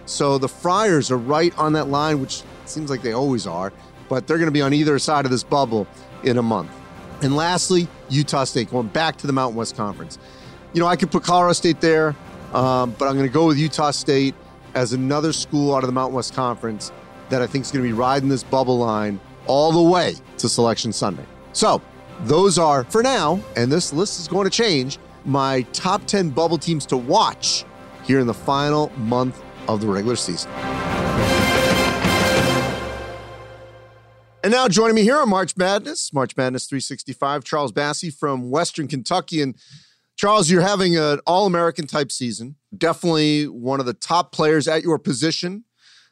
[0.06, 3.72] So the Friars are right on that line, which seems like they always are,
[4.08, 5.86] but they're going to be on either side of this bubble
[6.24, 6.70] in a month.
[7.22, 10.18] And lastly, Utah State going back to the Mountain West Conference.
[10.72, 12.14] You know, I could put Colorado State there,
[12.54, 14.34] um, but I'm going to go with Utah State
[14.74, 16.92] as another school out of the Mountain West Conference
[17.28, 20.48] that I think is going to be riding this bubble line all the way to
[20.48, 21.24] Selection Sunday.
[21.52, 21.82] So
[22.24, 26.58] those are, for now, and this list is going to change, my top 10 bubble
[26.58, 27.64] teams to watch
[28.04, 30.50] here in the final month of the regular season.
[34.42, 38.88] And now joining me here on March Madness, March Madness 365, Charles Bassey from Western
[38.88, 39.42] Kentucky.
[39.42, 39.54] And
[40.16, 42.56] Charles, you're having an All American type season.
[42.76, 45.64] Definitely one of the top players at your position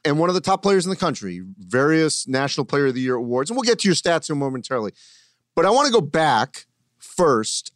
[0.04, 1.40] and one of the top players in the country.
[1.58, 3.48] Various National Player of the Year awards.
[3.50, 4.92] And we'll get to your stats here momentarily.
[5.58, 6.66] But I want to go back
[7.00, 7.72] first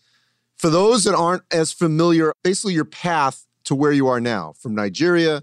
[0.56, 4.72] for those that aren't as familiar, basically your path to where you are now from
[4.72, 5.42] Nigeria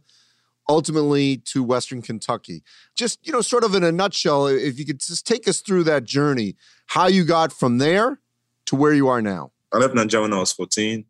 [0.70, 2.64] ultimately to Western Kentucky.
[2.96, 5.84] Just, you know, sort of in a nutshell, if you could just take us through
[5.84, 8.22] that journey, how you got from there
[8.68, 9.52] to where you are now.
[9.74, 11.04] I left Nigeria when I was 14.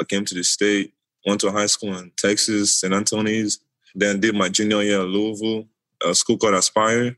[0.00, 0.92] I came to the state,
[1.24, 2.92] went to high school in Texas, St.
[2.92, 3.60] Anthony's,
[3.94, 5.68] then did my junior year at Louisville,
[6.04, 7.16] a school called Aspire.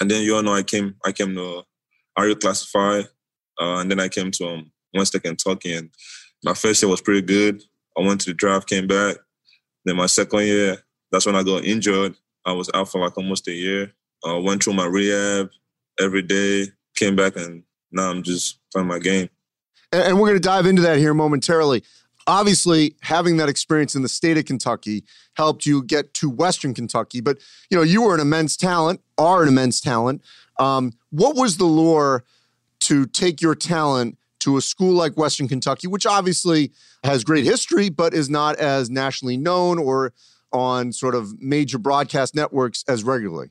[0.00, 1.64] And then you all know I came I came to
[2.16, 3.06] are you classified?
[3.60, 5.90] Uh, and then I came to um, Western Kentucky, and
[6.44, 7.62] my first year was pretty good.
[7.96, 9.16] I went to the draft, came back.
[9.84, 10.78] Then my second year,
[11.10, 12.14] that's when I got injured.
[12.44, 13.92] I was out for like almost a year.
[14.24, 15.50] I uh, went through my rehab
[16.00, 19.28] every day, came back, and now I'm just playing my game.
[19.92, 21.82] And we're going to dive into that here momentarily.
[22.26, 27.20] Obviously, having that experience in the state of Kentucky helped you get to Western Kentucky.
[27.20, 30.22] But you know, you were an immense talent, are an immense talent.
[30.62, 32.24] Um, what was the lure
[32.80, 36.72] to take your talent to a school like Western Kentucky, which obviously
[37.04, 40.12] has great history, but is not as nationally known or
[40.52, 43.50] on sort of major broadcast networks as regularly?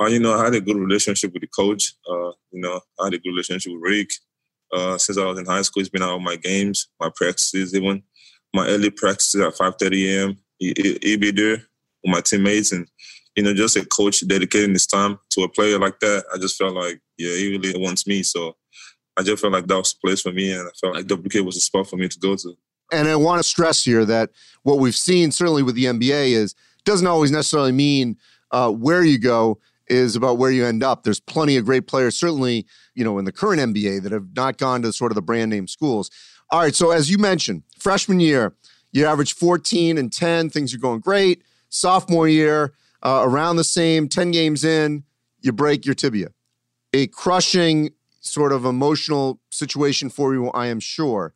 [0.00, 1.94] Uh, you know, I had a good relationship with the coach.
[2.08, 4.10] Uh, you know, I had a good relationship with Rick.
[4.72, 7.74] Uh, since I was in high school, he's been out of my games, my practices,
[7.74, 8.02] even
[8.54, 10.38] my early practices at 5.30 a.m.
[10.58, 11.56] He, he, he'd be there
[12.02, 12.86] with my teammates and
[13.36, 16.56] you know, just a coach dedicating his time to a player like that, I just
[16.56, 18.22] felt like, yeah, he really wants me.
[18.22, 18.56] So
[19.16, 21.44] I just felt like that was the place for me, and I felt like WK
[21.44, 22.56] was a spot for me to go to.
[22.92, 24.30] And I want to stress here that
[24.62, 28.16] what we've seen, certainly with the NBA, is doesn't always necessarily mean
[28.50, 31.02] uh, where you go is about where you end up.
[31.02, 34.56] There's plenty of great players, certainly, you know, in the current NBA that have not
[34.56, 36.10] gone to sort of the brand name schools.
[36.50, 38.54] All right, so as you mentioned, freshman year,
[38.92, 41.42] you average 14 and 10, things are going great.
[41.68, 45.04] Sophomore year, uh, around the same 10 games in,
[45.40, 46.28] you break your tibia.
[46.92, 51.34] A crushing sort of emotional situation for you, I am sure.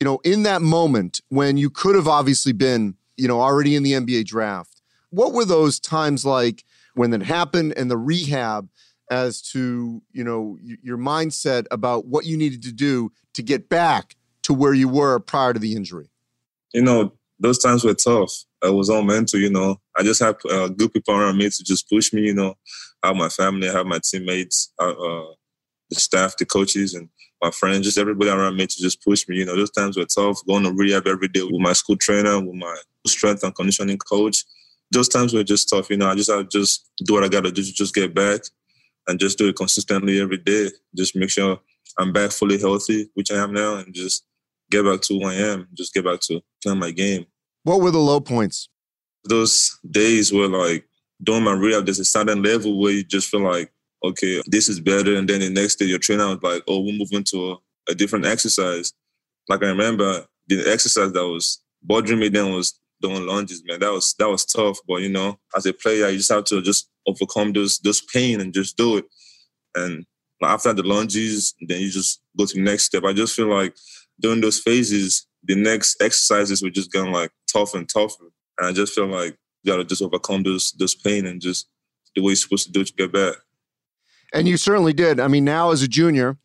[0.00, 3.82] You know, in that moment when you could have obviously been you know, already in
[3.82, 4.80] the NBA draft.
[5.10, 6.64] What were those times like
[6.94, 8.70] when that happened and the rehab
[9.10, 14.16] as to, you know, your mindset about what you needed to do to get back
[14.42, 16.10] to where you were prior to the injury?
[16.72, 18.44] You know, those times were tough.
[18.62, 19.80] I was all mental, you know.
[19.98, 22.54] I just have uh, good people around me to just push me, you know.
[23.02, 25.26] I have my family, I have my teammates, uh, uh,
[25.90, 27.08] the staff, the coaches, and
[27.42, 29.36] my friends, just everybody around me to just push me.
[29.36, 30.38] You know, those times were tough.
[30.46, 34.44] Going to rehab every day with my school trainer, with my strength and conditioning coach.
[34.90, 35.90] Those times were just tough.
[35.90, 38.14] You know, I just to just do what I got to do to just get
[38.14, 38.40] back
[39.06, 40.68] and just do it consistently every day.
[40.96, 41.60] Just make sure
[41.98, 44.24] I'm back fully healthy, which I am now, and just
[44.70, 45.68] get back to who I am.
[45.74, 47.26] Just get back to playing my game.
[47.64, 48.68] What were the low points?
[49.28, 50.84] Those days where like
[51.22, 51.84] doing my rehab.
[51.84, 53.70] There's a certain level where you just feel like
[54.04, 55.16] okay, this is better.
[55.16, 57.94] And then the next day, your trainer was like, oh, we're moving to a, a
[57.94, 58.92] different exercise.
[59.48, 63.80] Like I remember the exercise that was bothering me then was doing lunges, man.
[63.80, 64.78] That was that was tough.
[64.86, 68.40] But you know, as a player, you just have to just overcome those those pain
[68.40, 69.06] and just do it.
[69.74, 70.04] And
[70.42, 73.04] after the lunges, then you just go to the next step.
[73.04, 73.74] I just feel like
[74.20, 78.30] during those phases, the next exercises were just getting like tougher and tougher.
[78.58, 81.68] And I just feel like you gotta just overcome this those pain and just
[82.14, 83.34] the way you're supposed to do to get back.
[84.32, 85.20] And you certainly did.
[85.20, 86.36] I mean, now as a junior,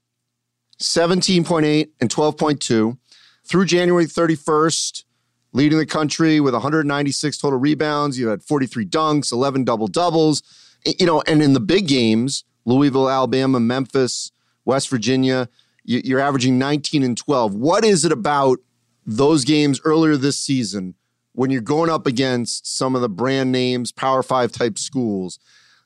[0.80, 2.98] 17.8 and 12.2
[3.46, 5.04] through January 31st,
[5.52, 8.18] leading the country with 196 total rebounds.
[8.18, 10.42] You had 43 dunks, 11 double doubles.
[10.86, 14.32] You know, and in the big games, Louisville, Alabama, Memphis,
[14.66, 15.50] West Virginia,
[15.84, 17.54] you're averaging 19 and 12.
[17.54, 18.60] What is it about
[19.06, 20.96] those games earlier this season
[21.34, 25.40] when you're going up against some of the brand names, Power Five type schools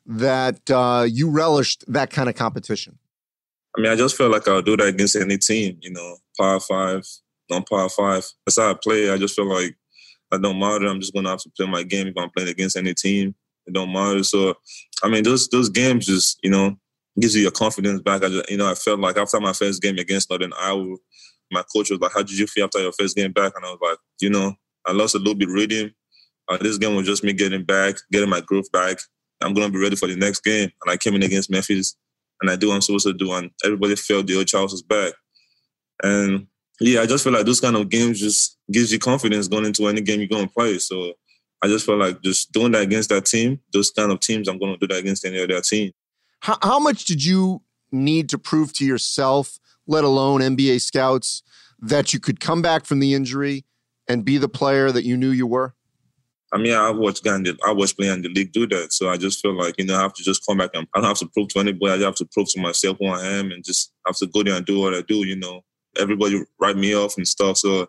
[0.06, 2.98] that uh, you relished that kind of competition?
[3.78, 6.60] I mean, I just feel like I'll do that against any team, you know, Power
[6.60, 7.06] Five,
[7.50, 8.26] non Power Five.
[8.46, 9.12] That's how I play.
[9.12, 9.76] I just feel like
[10.32, 10.86] I don't matter.
[10.86, 13.36] I'm just gonna have to play my game if I'm playing against any team.
[13.66, 14.24] It don't matter.
[14.24, 14.56] So,
[15.04, 16.78] I mean, those those games just you know
[17.20, 18.24] gives you your confidence back.
[18.24, 20.98] I just, you know, I felt like after my first game against Northern Iowa,
[21.52, 23.70] my coach was like, "How did you feel after your first game back?" And I
[23.70, 24.54] was like, you know,
[24.88, 25.94] I lost a little bit rhythm.
[26.48, 28.98] Uh, this game was just me getting back, getting my groove back,
[29.42, 30.72] I'm gonna be ready for the next game.
[30.84, 31.96] And I came in against Memphis
[32.42, 33.32] and I do what I'm supposed to do.
[33.34, 35.14] And everybody felt the old Charles was back.
[36.04, 36.48] And
[36.80, 39.88] yeah, I just feel like those kind of games just gives you confidence going into
[39.88, 40.78] any game you're gonna play.
[40.80, 41.14] So
[41.62, 44.60] I just feel like just doing that against that team, those kind of teams, I'm
[44.60, 45.92] gonna do that against any other team.
[46.42, 51.42] How, how much did you need to prove to yourself, let alone NBA scouts,
[51.80, 53.66] that you could come back from the injury
[54.08, 55.74] and be the player that you knew you were?
[56.54, 58.94] I mean, I watched Gandhi, I watched playing the league do that.
[58.94, 61.00] So I just feel like, you know, I have to just come back and I
[61.00, 62.02] don't have to prove to anybody.
[62.02, 64.56] I have to prove to myself who I am and just have to go there
[64.56, 65.62] and do what I do, you know.
[66.00, 67.58] Everybody write me off and stuff.
[67.58, 67.88] So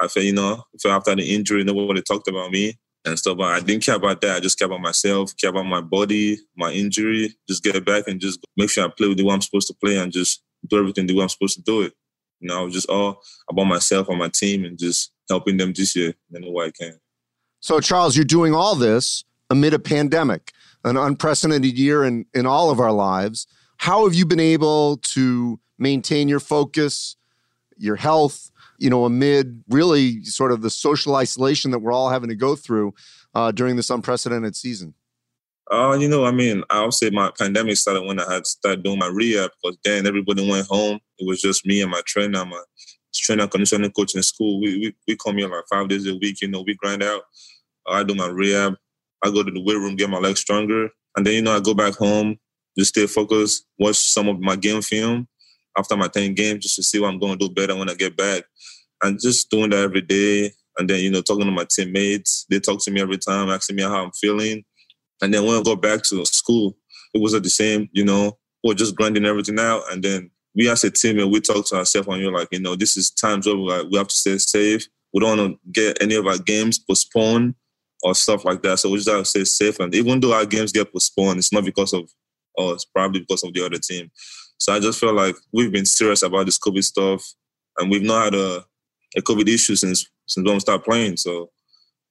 [0.00, 3.36] I feel, you know, I feel after the injury, nobody talked about me and stuff.
[3.36, 4.36] But I didn't care about that.
[4.36, 8.20] I just care about myself, care about my body, my injury, just get back and
[8.20, 10.78] just make sure I play with the way I'm supposed to play and just do
[10.78, 11.92] everything the way I'm supposed to do it.
[12.40, 15.72] You know, I was just all about myself and my team and just helping them
[15.72, 17.00] this year in any way I can.
[17.60, 20.52] So, Charles, you're doing all this amid a pandemic,
[20.84, 23.46] an unprecedented year in, in all of our lives.
[23.78, 27.16] How have you been able to maintain your focus,
[27.76, 32.28] your health, you know, amid really sort of the social isolation that we're all having
[32.30, 32.94] to go through
[33.34, 34.94] uh, during this unprecedented season?
[35.70, 38.98] Uh, you know, I mean, I'll say my pandemic started when I had started doing
[38.98, 40.98] my rehab because then everybody went home.
[41.18, 42.60] It was just me and my trainer, my
[43.12, 44.60] trainer, conditioning coach in school.
[44.60, 46.40] We, we we come here like five days a week.
[46.40, 47.22] You know, we grind out.
[47.86, 48.74] I do my rehab.
[49.24, 51.60] I go to the weight room, get my legs stronger, and then you know I
[51.60, 52.38] go back home,
[52.78, 55.28] just stay focused, watch some of my game film
[55.76, 57.94] after my 10 games just to see what I'm going to do better when I
[57.94, 58.44] get back.
[59.02, 60.52] And just doing that every day.
[60.78, 62.46] And then, you know, talking to my teammates.
[62.50, 64.64] They talk to me every time, asking me how I'm feeling.
[65.22, 66.76] And then when I go back to school,
[67.14, 69.82] it was at the same, you know, we're just grinding everything out.
[69.90, 72.60] And then we as a team and we talk to ourselves and you're like, you
[72.60, 74.86] know, this is times where like, we have to stay safe.
[75.12, 77.54] We don't want to get any of our games postponed
[78.02, 78.78] or stuff like that.
[78.78, 79.80] So we just have to stay safe.
[79.80, 82.10] And even though our games get postponed, it's not because of
[82.58, 84.10] us, probably because of the other team.
[84.58, 87.24] So I just feel like we've been serious about this COVID stuff
[87.78, 88.64] and we've not had a,
[89.16, 91.16] a COVID issue since since we started playing.
[91.16, 91.50] So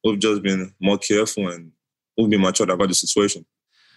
[0.04, 1.72] we've just been more careful and
[2.16, 3.46] we've been mature about the situation.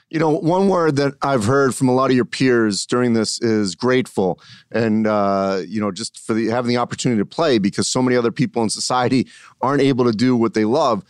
[0.10, 3.42] You know, one word that I've heard from a lot of your peers during this
[3.42, 4.40] is grateful,
[4.72, 8.16] and uh, you know, just for the, having the opportunity to play because so many
[8.16, 9.28] other people in society
[9.62, 11.04] aren't able to do what they love.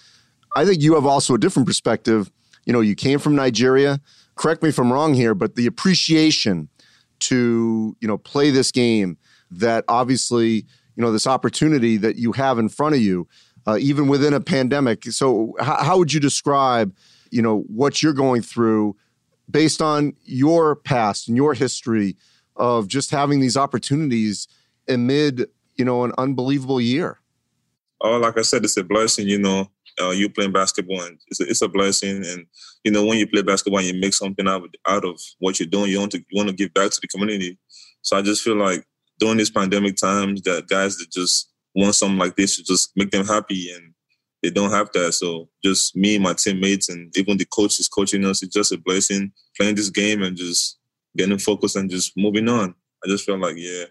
[0.56, 2.32] I think you have also a different perspective.
[2.66, 4.00] You know, you came from Nigeria.
[4.36, 6.70] Correct me if I'm wrong here, but the appreciation
[7.20, 9.18] to, you know, play this game
[9.52, 13.28] that obviously, you know, this opportunity that you have in front of you.
[13.66, 15.06] uh, even within a pandemic.
[15.06, 16.94] So, how, how would you describe,
[17.34, 18.96] you know, what you're going through
[19.50, 22.16] based on your past and your history
[22.56, 24.48] of just having these opportunities
[24.88, 27.20] amid, you know, an unbelievable year?
[28.02, 29.28] Oh, like I said, it's a blessing.
[29.28, 32.18] You know, uh, you playing basketball, and it's a, it's a blessing.
[32.18, 32.46] And
[32.84, 35.60] you know, when you play basketball, and you make something out of, out of what
[35.60, 35.90] you're doing.
[35.90, 37.58] You want to you want to give back to the community.
[38.04, 38.86] So I just feel like
[39.20, 43.10] during these pandemic times, that guys that just want something like this to just make
[43.10, 43.93] them happy, and
[44.44, 45.14] they don't have that.
[45.14, 48.44] So just me, my teammates, and even the coach is coaching us.
[48.44, 50.78] It's just a blessing playing this game and just
[51.18, 52.76] getting focused and just moving on.
[53.04, 53.86] I just feel like yeah,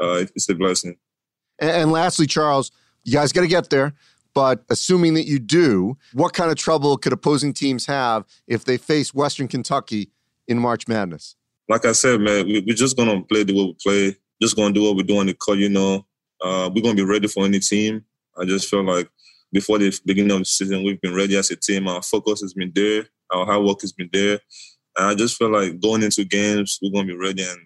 [0.00, 0.96] uh, it's a blessing.
[1.60, 2.72] And, and lastly, Charles,
[3.04, 3.94] you guys got to get there.
[4.34, 8.78] But assuming that you do, what kind of trouble could opposing teams have if they
[8.78, 10.10] face Western Kentucky
[10.48, 11.36] in March Madness?
[11.68, 14.16] Like I said, man, we, are just gonna play the way we play.
[14.40, 15.26] Just gonna do what we're doing.
[15.26, 16.06] Because you know,
[16.42, 18.04] uh, we're gonna be ready for any team.
[18.40, 19.08] I just feel like
[19.52, 21.86] before the beginning of the season, we've been ready as a team.
[21.86, 23.06] Our focus has been there.
[23.30, 24.40] Our hard work has been there.
[24.96, 27.58] And I just feel like going into games, we're gonna be ready, and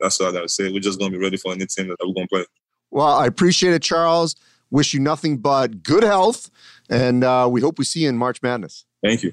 [0.00, 0.70] that's all I gotta say.
[0.70, 2.44] We're just gonna be ready for any team that we're gonna play.
[2.90, 4.36] Well, I appreciate it, Charles.
[4.70, 6.50] Wish you nothing but good health,
[6.90, 8.84] and uh, we hope we see you in March Madness.
[9.02, 9.32] Thank you.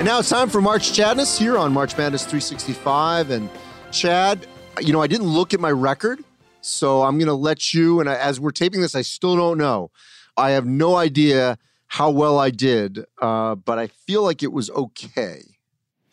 [0.00, 3.30] And now it's time for March Chadness here on March Madness 365.
[3.30, 3.50] And
[3.92, 4.46] Chad,
[4.80, 6.22] you know, I didn't look at my record,
[6.60, 8.00] so I'm going to let you.
[8.00, 9.90] And as we're taping this, I still don't know.
[10.36, 14.70] I have no idea how well I did, uh, but I feel like it was
[14.70, 15.42] okay.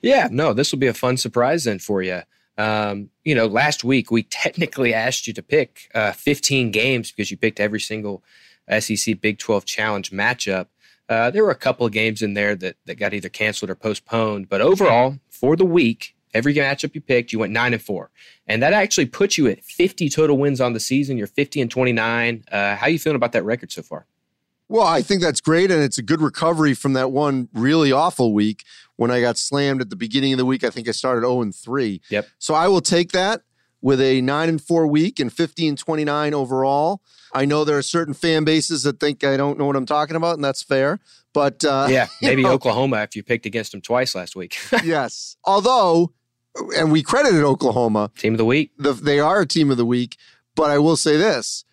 [0.01, 2.21] Yeah, no, this will be a fun surprise then for you.
[2.57, 7.29] Um, you know, last week we technically asked you to pick uh, 15 games because
[7.29, 8.23] you picked every single
[8.79, 10.67] SEC Big 12 Challenge matchup.
[11.07, 13.75] Uh, there were a couple of games in there that, that got either canceled or
[13.75, 18.11] postponed, but overall, for the week, every matchup you picked, you went nine and four,
[18.47, 21.17] and that actually puts you at 50 total wins on the season.
[21.17, 22.43] You're 50 and 29.
[22.51, 24.05] Uh, how are you feeling about that record so far?
[24.69, 28.33] Well, I think that's great, and it's a good recovery from that one really awful
[28.33, 28.63] week
[28.97, 30.63] when I got slammed at the beginning of the week.
[30.63, 32.01] I think I started 0 and 3.
[32.09, 32.27] Yep.
[32.37, 33.43] So I will take that
[33.81, 37.01] with a 9 and 4 week and 50 and 29 overall.
[37.33, 40.15] I know there are certain fan bases that think I don't know what I'm talking
[40.15, 40.99] about, and that's fair.
[41.33, 44.57] But uh, yeah, maybe know, Oklahoma if you picked against them twice last week.
[44.83, 45.37] yes.
[45.43, 46.13] Although,
[46.75, 48.11] and we credited Oklahoma.
[48.17, 48.71] Team of the week.
[48.77, 50.17] The, they are a team of the week.
[50.55, 51.65] But I will say this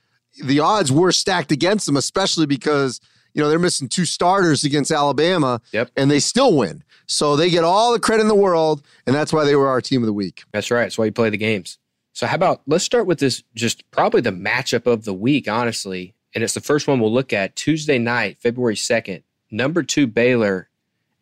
[0.43, 3.01] the odds were stacked against them, especially because
[3.33, 5.91] you know they're missing two starters against Alabama, yep.
[5.97, 6.83] and they still win.
[7.07, 9.81] So they get all the credit in the world, and that's why they were our
[9.81, 10.45] team of the week.
[10.53, 10.83] That's right.
[10.83, 11.79] That's why you play the games.
[12.13, 16.15] So how about let's start with this just probably the matchup of the week, honestly.
[16.35, 19.23] And it's the first one we'll look at Tuesday night, February 2nd.
[19.51, 20.69] Number two Baylor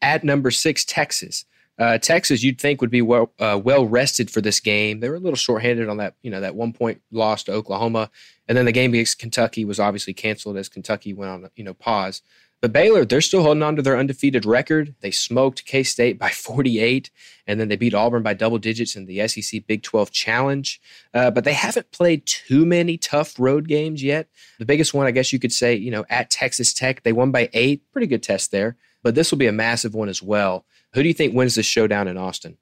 [0.01, 1.44] at number six Texas.
[1.83, 5.01] Uh, Texas, you'd think would be well uh, well rested for this game.
[5.01, 8.09] They were a little shorthanded on that, you know, that one point loss to Oklahoma,
[8.47, 11.75] and then the game against Kentucky was obviously canceled as Kentucky went on, you know,
[11.75, 12.23] pause.
[12.61, 14.95] But Baylor, they're still holding on to their undefeated record.
[15.01, 17.11] They smoked K State by 48,
[17.49, 20.81] and then they beat Auburn by double digits in the SEC Big 12 Challenge.
[21.12, 24.29] Uh, but they haven't played too many tough road games yet.
[24.61, 27.33] The biggest one, I guess you could say, you know, at Texas Tech, they won
[27.33, 27.83] by eight.
[27.90, 28.77] Pretty good test there.
[29.03, 30.64] But this will be a massive one as well.
[30.94, 32.59] Who do you think wins this showdown in Austin?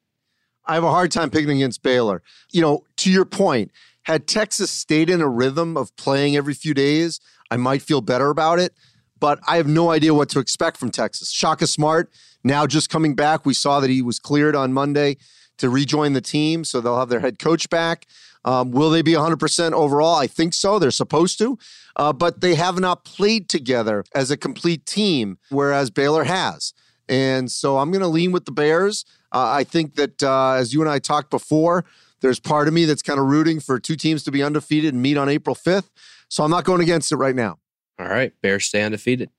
[0.65, 2.21] I have a hard time picking against Baylor.
[2.51, 3.71] You know, to your point,
[4.03, 8.29] had Texas stayed in a rhythm of playing every few days, I might feel better
[8.29, 8.73] about it.
[9.19, 11.29] But I have no idea what to expect from Texas.
[11.29, 12.11] Shaka Smart
[12.43, 13.45] now just coming back.
[13.45, 15.17] We saw that he was cleared on Monday
[15.57, 18.07] to rejoin the team, so they'll have their head coach back.
[18.43, 20.15] Um, will they be 100% overall?
[20.15, 20.79] I think so.
[20.79, 21.59] They're supposed to.
[21.95, 26.73] Uh, but they have not played together as a complete team, whereas Baylor has.
[27.11, 29.05] And so I'm going to lean with the Bears.
[29.33, 31.83] Uh, I think that uh, as you and I talked before,
[32.21, 35.03] there's part of me that's kind of rooting for two teams to be undefeated and
[35.03, 35.89] meet on April 5th.
[36.29, 37.59] So I'm not going against it right now.
[37.99, 38.33] All right.
[38.41, 39.29] Bears stay undefeated.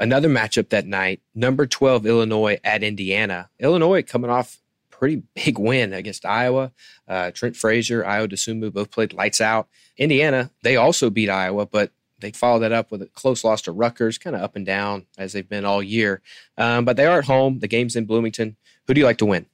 [0.00, 3.50] Another matchup that night, number 12 Illinois at Indiana.
[3.60, 4.58] Illinois coming off
[4.90, 6.72] pretty big win against Iowa.
[7.06, 9.68] Uh, Trent Frazier, Ayo Dosunmu both played lights out.
[9.96, 13.72] Indiana, they also beat Iowa, but they followed that up with a close loss to
[13.72, 16.22] Rutgers, kind of up and down as they've been all year.
[16.56, 17.58] Um, but they are at home.
[17.60, 18.56] The game's in Bloomington.
[18.86, 19.46] Who do you like to win?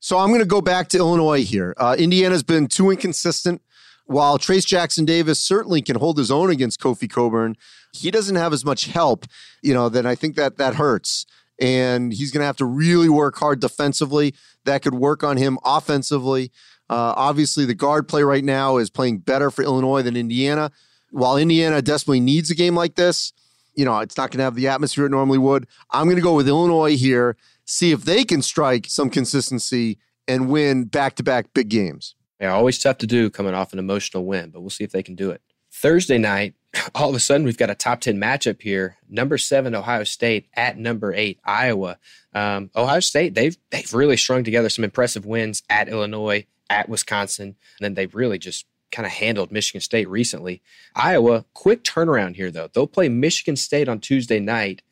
[0.00, 1.74] So I'm going to go back to Illinois here.
[1.78, 3.62] Uh, Indiana's been too inconsistent.
[4.06, 7.56] While Trayce Jackson Davis certainly can hold his own against Kofi Cockburn,
[7.94, 9.24] he doesn't have as much help,
[9.62, 11.24] you know, then I think that that hurts.
[11.58, 14.34] And he's going to have to really work hard defensively.
[14.64, 16.50] That could work on him offensively.
[16.90, 20.70] Uh, obviously, the guard play right now is playing better for Illinois than Indiana
[21.14, 23.32] while Indiana desperately needs a game like this,
[23.74, 25.66] you know, it's not going to have the atmosphere it normally would.
[25.92, 30.48] I'm going to go with Illinois here, see if they can strike some consistency and
[30.48, 32.16] win back to back big games.
[32.40, 35.04] They're always tough to do coming off an emotional win, but we'll see if they
[35.04, 35.40] can do it.
[35.70, 36.54] Thursday night,
[36.96, 38.96] all of a sudden we've got a top 10 matchup here.
[39.08, 41.98] Number seven, Ohio State at number eight, Iowa.
[42.34, 47.46] Um, Ohio State, they've, they've really strung together some impressive wins at Illinois, at Wisconsin,
[47.46, 50.62] and then they've really just kind of handled Michigan State recently.
[50.94, 52.68] Iowa, quick turnaround here, though.
[52.72, 54.82] They'll play Michigan State on Tuesday night,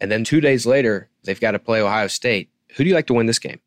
[0.00, 2.50] and then two days later, they've got to play Ohio State.
[2.76, 3.60] Who do you like to win this game?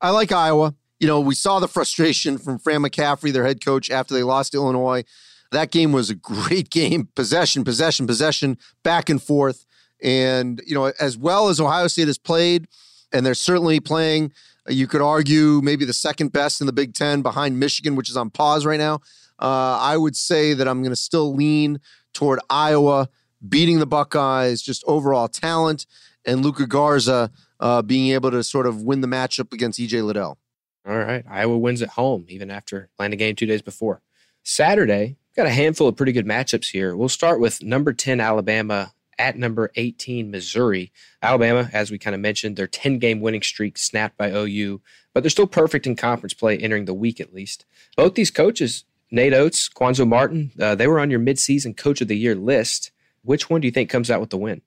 [0.00, 0.74] I like Iowa.
[1.00, 4.52] You know, we saw the frustration from Fran McCaffery, their head coach, after they lost
[4.52, 5.04] to Illinois.
[5.50, 7.08] That game was a great game.
[7.14, 9.66] Possession, possession, possession, back and forth.
[10.02, 12.68] And, you know, as well as Ohio State has played,
[13.12, 14.32] and they're certainly playing,
[14.68, 18.16] you could argue maybe the second best in the Big Ten behind Michigan, which is
[18.16, 19.00] on pause right now.
[19.38, 21.80] Uh, I would say that I'm going to still lean
[22.12, 23.08] toward Iowa
[23.46, 25.86] beating the Buckeyes, just overall talent,
[26.24, 27.30] and Luka Garza
[27.60, 30.38] uh, being able to sort of win the matchup against EJ Liddell.
[30.86, 31.24] All right.
[31.28, 34.02] Iowa wins at home, even after playing a game two days before.
[34.42, 36.96] Saturday, got a handful of pretty good matchups here.
[36.96, 40.90] We'll start with number 10, Alabama at number 18, Missouri.
[41.22, 44.80] Alabama, as we kind of mentioned, their 10 game winning streak snapped by OU,
[45.14, 47.64] but they're still perfect in conference play entering the week at least.
[47.96, 52.08] Both these coaches, Nate Oats, Cuonzo Martin, uh, they were on your midseason coach of
[52.08, 52.90] the year list.
[53.22, 54.62] Which one do you think comes out with the win?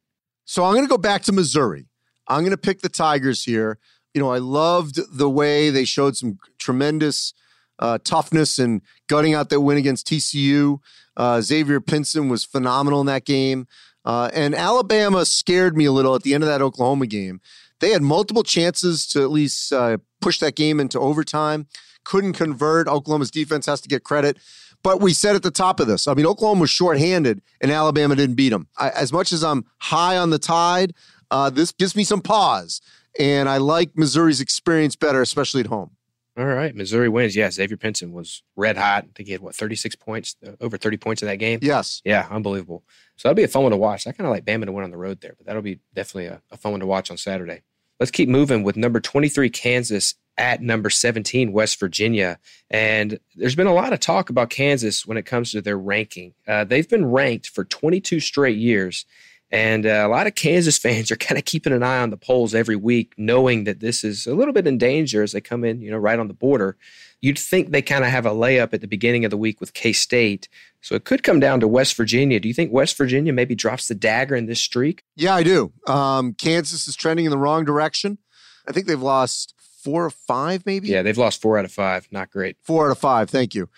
[0.45, 1.87] So I'm going to go back to Missouri.
[2.27, 3.79] I'm going to pick the Tigers here.
[4.13, 7.33] You know, I loved the way they showed some tremendous
[7.79, 10.79] uh, toughness and gutting out that win against TCU.
[11.17, 13.67] Uh, Xavier Pinson was phenomenal in that game.
[14.05, 17.41] Uh, and Alabama scared me a little at the end of that Oklahoma game.
[17.79, 21.67] They had multiple chances to at least uh, push that game into overtime,
[22.05, 22.87] couldn't convert.
[22.87, 24.37] Oklahoma's defense has to get credit.
[24.83, 28.15] But we said at the top of this, I mean, Oklahoma was shorthanded and Alabama
[28.15, 28.67] didn't beat them.
[28.77, 30.93] I, as much as I'm high on the tide,
[31.31, 32.81] uh, this gives me some pause.
[33.17, 35.91] And I like Missouri's experience better, especially at home.
[36.37, 36.75] All right.
[36.75, 37.35] Missouri wins.
[37.35, 37.49] Yeah.
[37.49, 39.15] Xavier Pinson was red hot.
[39.15, 41.59] to get what, 36 points, uh, over 30 points in that game?
[41.61, 42.01] Yes.
[42.05, 42.27] Yeah.
[42.29, 42.83] Unbelievable.
[43.15, 44.05] So that'll be a fun one to watch.
[44.05, 46.27] I kind of like Bama to win on the road there, but that'll be definitely
[46.27, 47.63] a, a fun one to watch on Saturday.
[47.99, 52.39] Let's keep moving with number 23, Kansas at number 17, West Virginia.
[52.69, 56.33] And there's been a lot of talk about Kansas when it comes to their ranking.
[56.47, 59.05] Uh, they've been ranked for 22 straight years.
[59.51, 62.17] And uh, a lot of Kansas fans are kind of keeping an eye on the
[62.17, 65.63] polls every week, knowing that this is a little bit in danger as they come
[65.63, 66.77] in, you know, right on the border.
[67.21, 69.73] You'd think they kind of have a layup at the beginning of the week with
[69.73, 70.49] K State.
[70.81, 72.39] So it could come down to West Virginia.
[72.39, 75.03] Do you think West Virginia maybe drops the dagger in this streak?
[75.15, 75.71] Yeah, I do.
[75.87, 78.19] Um, Kansas is trending in the wrong direction.
[78.67, 79.54] I think they've lost
[79.85, 80.87] four or five, maybe.
[80.87, 82.07] Yeah, they've lost four out of five.
[82.11, 82.57] Not great.
[82.63, 83.29] Four out of five.
[83.29, 83.69] Thank you.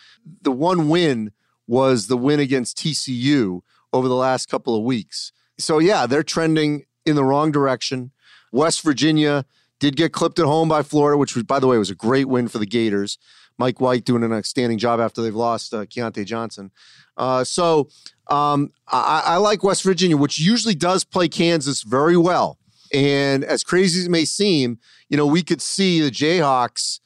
[0.42, 1.34] The one win
[1.68, 3.60] was the win against TCU
[3.92, 5.34] over the last couple of weeks.
[5.60, 8.12] So, yeah, they're trending in the wrong direction.
[8.54, 9.46] West Virginia
[9.80, 12.30] did get clipped at home by Florida, which, was, by the way, was a great
[12.30, 13.18] win for the Gators.
[13.58, 16.72] Mike White doing an outstanding job after they've lost uh, Keyontae Johnson.
[17.18, 17.90] Uh, so
[18.28, 22.58] um, I, I like West Virginia, which usually does play Kansas very well.
[22.94, 24.80] And as crazy as it may seem,
[25.10, 27.00] you know, we could see the Jayhawks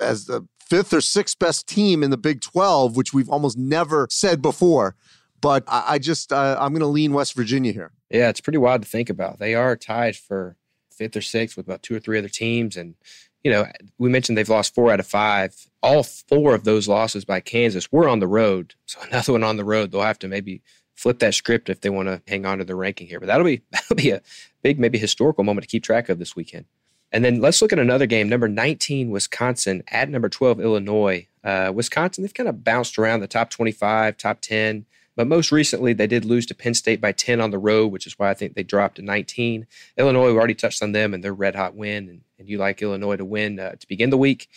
[0.00, 4.06] as the fifth or sixth best team in the Big 12, which we've almost never
[4.10, 4.96] said before.
[5.40, 7.92] But I, I just, uh, I'm going to lean West Virginia here.
[8.10, 9.38] Yeah, it's pretty wild to think about.
[9.38, 10.56] They are tied for
[10.92, 12.76] fifth or sixth with about two or three other teams.
[12.76, 12.94] And,
[13.42, 13.66] you know,
[13.98, 15.54] we mentioned they've lost four out of five.
[15.82, 18.74] All four of those losses by Kansas were on the road.
[18.86, 20.62] So another one on the road, they'll have to maybe
[20.94, 23.20] flip that script if they want to hang on to the ranking here.
[23.20, 24.22] But that'll be that'll be a
[24.62, 26.66] big, maybe historical moment to keep track of this weekend.
[27.12, 28.28] And then let's look at another game.
[28.28, 31.26] Number 19, Wisconsin at number 12, Illinois.
[31.44, 34.86] Uh, Wisconsin, they've kind of bounced around the top 25, top 10.
[35.14, 38.06] But most recently, they did lose to Penn State by 10 on the road, which
[38.06, 39.66] is why I think they dropped to 19.
[39.98, 42.08] Illinois, we already touched on them and their red hot win.
[42.08, 44.48] And, and you like Illinois to win uh, to begin the week.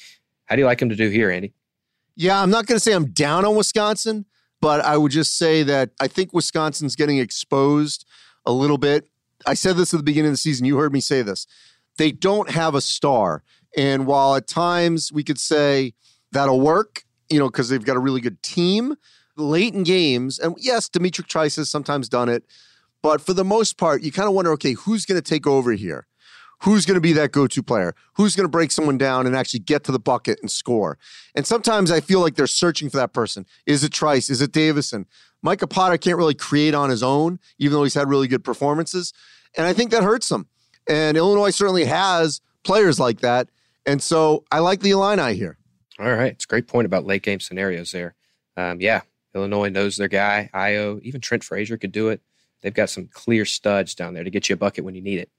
[0.46, 1.54] How do you like them to do here, Andy?
[2.16, 4.26] Yeah, I'm not going to say I'm down on Wisconsin,
[4.66, 8.04] but I would just say that I think Wisconsin's getting exposed
[8.48, 9.08] a little bit.
[9.46, 10.66] I said this at the beginning of the season.
[10.66, 11.46] You heard me say this
[12.00, 13.44] they don't have a star.
[13.78, 15.94] And while at times we could say
[16.32, 18.96] that'll work, you know, because they've got a really good team
[19.38, 22.44] late in games, and yes, D'Mitrik Trice has sometimes done it,
[23.04, 25.74] but for the most part, you kind of wonder, okay, who's going to take over
[25.74, 26.08] here?
[26.62, 27.96] Who's going to be that go to player?
[28.14, 30.98] Who's going to break someone down and actually get to the bucket and score?
[31.36, 33.46] And sometimes I feel like they're searching for that person.
[33.66, 34.30] Is it Trice?
[34.30, 35.06] Is it Davison?
[35.42, 39.14] Micah Potter can't really create on his own, even though he's had really good performances.
[39.56, 40.48] And I think that hurts them.
[40.88, 43.50] And Illinois certainly has players like that.
[43.86, 45.58] And so I like the Illini here.
[46.00, 46.32] All right.
[46.32, 48.16] It's a great point about late game scenarios there.
[48.58, 49.02] Um, yeah,
[49.34, 50.50] Illinois knows their guy.
[50.54, 52.22] Ayo, even Trent Frazier could do it.
[52.62, 55.20] They've got some clear studs down there to get you a bucket when you need
[55.20, 55.30] it.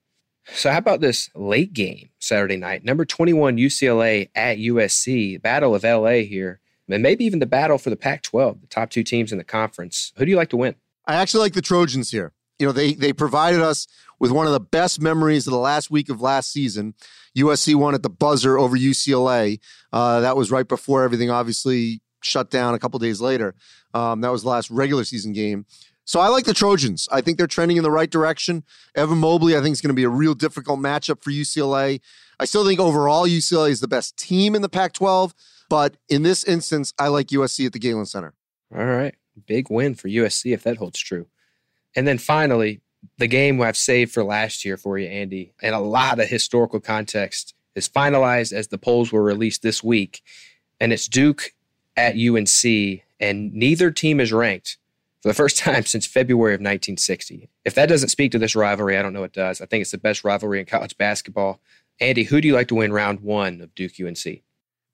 [0.53, 2.85] So, how about this late game Saturday night?
[2.85, 6.61] Number 21 UCLA at USC, Battle of LA here.
[6.89, 9.45] and maybe even the battle for the Pac 12, the top two teams in the
[9.45, 10.13] conference.
[10.17, 10.77] Who do you like to win?
[11.07, 12.33] I actually like the Trojans here.
[12.59, 13.87] You know, they they provided us
[14.19, 16.95] with one of the best memories of the last week of last season.
[17.37, 19.59] USC won at the buzzer over UCLA.
[19.93, 23.55] Uh, that was right before everything obviously shut down a couple days later.
[23.93, 25.67] Um, that was the last regular season game.
[26.07, 27.09] So I like the Trojans.
[27.11, 28.63] I think they're trending in the right direction.
[28.95, 32.01] Evan Mobley, I think, is going to be a real difficult matchup for UCLA.
[32.39, 35.35] I still think overall UCLA is the best team in the Pac 12,
[35.69, 38.35] but in this instance, I like USC at the Galen Center.
[38.73, 39.17] All right.
[39.47, 41.27] Big win for USC if that holds true.
[41.97, 42.81] And then finally,
[43.19, 46.79] the game I've saved for last year for you, Andy, and a lot of historical
[46.79, 50.23] context is finalized as the polls were released this week.
[50.79, 51.53] And it's Duke
[51.97, 54.79] at UNC, and neither team is ranked
[55.27, 57.51] for the first time since February of 1960.
[57.65, 59.61] If that doesn't speak to this rivalry, I don't know what does.
[59.61, 61.61] I think it's the best rivalry in college basketball.
[62.01, 64.43] Andy, who do you like to win round one of Duke UNC?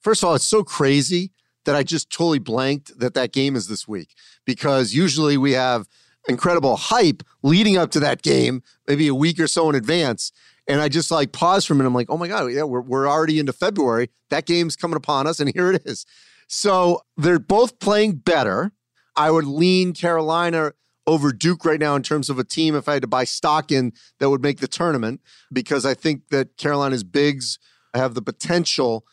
[0.01, 1.33] First of all, it's so crazy
[1.65, 4.15] that I just totally blanked that that game is this week
[4.47, 5.87] because usually we have
[6.29, 10.33] incredible hype leading up to that game, maybe a week or so in advance.
[10.67, 11.89] And I just like paused for a minute.
[11.89, 14.09] I'm like, oh my God, yeah, we're, we're already into February.
[14.31, 16.07] That game's coming upon us, and here it is.
[16.49, 18.73] So they're both playing better.
[19.17, 20.73] I would lean Carolina
[21.07, 23.73] over Duke right now in terms of a team if I had to buy stock
[23.73, 25.21] in that would make the tournament
[25.53, 27.59] because I think that Carolina's bigs
[27.95, 29.05] have the potential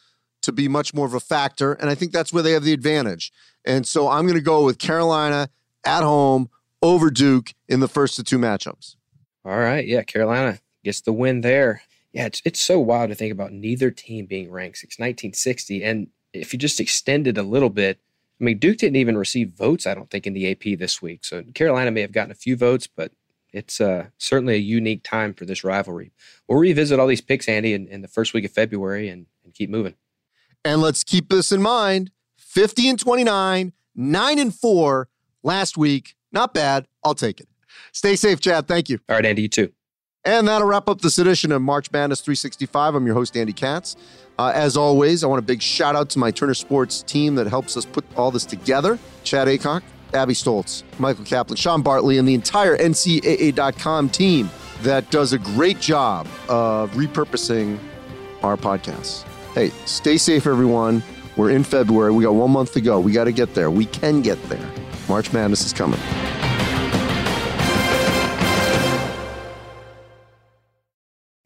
[0.41, 1.73] to be much more of a factor.
[1.73, 3.31] And I think that's where they have the advantage.
[3.65, 5.49] And so I'm going to go with Carolina
[5.83, 6.49] at home
[6.81, 8.95] over Duke in the first of two matchups.
[9.43, 9.85] All right.
[9.85, 10.03] Yeah.
[10.03, 11.81] Carolina gets the win there.
[12.13, 12.27] Yeah.
[12.27, 15.83] It's, it's so wild to think about neither team being ranked since 1960.
[15.83, 17.99] And if you just extend it a little bit,
[18.39, 21.25] I mean, Duke didn't even receive votes, I don't think, in the AP this week.
[21.25, 23.11] So Carolina may have gotten a few votes, but
[23.51, 26.11] it's uh, certainly a unique time for this rivalry.
[26.47, 29.53] We'll revisit all these picks, Andy, in, in the first week of February and, and
[29.53, 29.95] keep moving.
[30.63, 35.09] And let's keep this in mind 50 and 29, 9 and 4
[35.43, 36.15] last week.
[36.31, 36.87] Not bad.
[37.03, 37.47] I'll take it.
[37.91, 38.67] Stay safe, Chad.
[38.67, 38.99] Thank you.
[39.09, 39.71] All right, Andy, you too.
[40.25, 42.95] And that'll wrap up this edition of March Madness 365.
[42.95, 43.95] I'm your host, Andy Katz.
[44.37, 47.47] Uh, as always, I want a big shout out to my Turner Sports team that
[47.47, 49.81] helps us put all this together Chad Acock,
[50.13, 54.49] Abby Stoltz, Michael Kaplan, Sean Bartley, and the entire NCAA.com team
[54.81, 57.79] that does a great job of repurposing
[58.43, 59.23] our podcasts.
[59.53, 61.03] Hey, stay safe, everyone.
[61.37, 62.11] We're in February.
[62.11, 62.99] We got one month to go.
[62.99, 63.71] We got to get there.
[63.71, 64.69] We can get there.
[65.07, 65.99] March Madness is coming.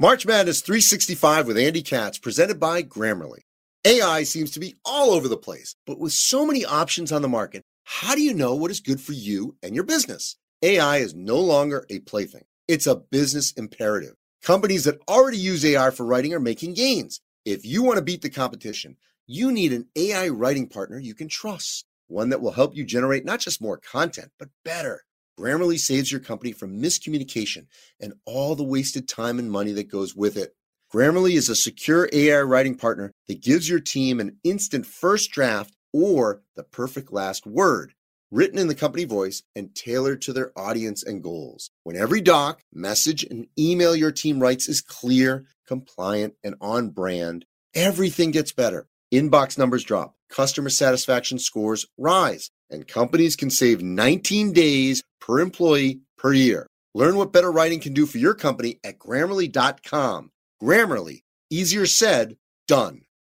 [0.03, 3.39] March Madness 365 with Andy Katz, presented by Grammarly.
[3.85, 7.29] AI seems to be all over the place, but with so many options on the
[7.29, 10.35] market, how do you know what is good for you and your business?
[10.61, 14.15] AI is no longer a plaything, it's a business imperative.
[14.41, 17.21] Companies that already use AI for writing are making gains.
[17.45, 21.29] If you want to beat the competition, you need an AI writing partner you can
[21.29, 25.05] trust, one that will help you generate not just more content, but better
[25.37, 27.65] Grammarly saves your company from miscommunication
[27.99, 30.55] and all the wasted time and money that goes with it.
[30.93, 35.73] Grammarly is a secure AI writing partner that gives your team an instant first draft
[35.91, 37.93] or the perfect last word,
[38.29, 41.71] written in the company voice and tailored to their audience and goals.
[41.83, 47.45] When every doc, message, and email your team writes is clear, compliant, and on brand,
[47.73, 48.87] everything gets better.
[49.11, 56.01] Inbox numbers drop, customer satisfaction scores rise and companies can save 19 days per employee
[56.17, 56.67] per year.
[56.93, 60.31] Learn what better writing can do for your company at grammarly.com.
[60.61, 62.35] Grammarly, easier said,
[62.67, 63.01] done.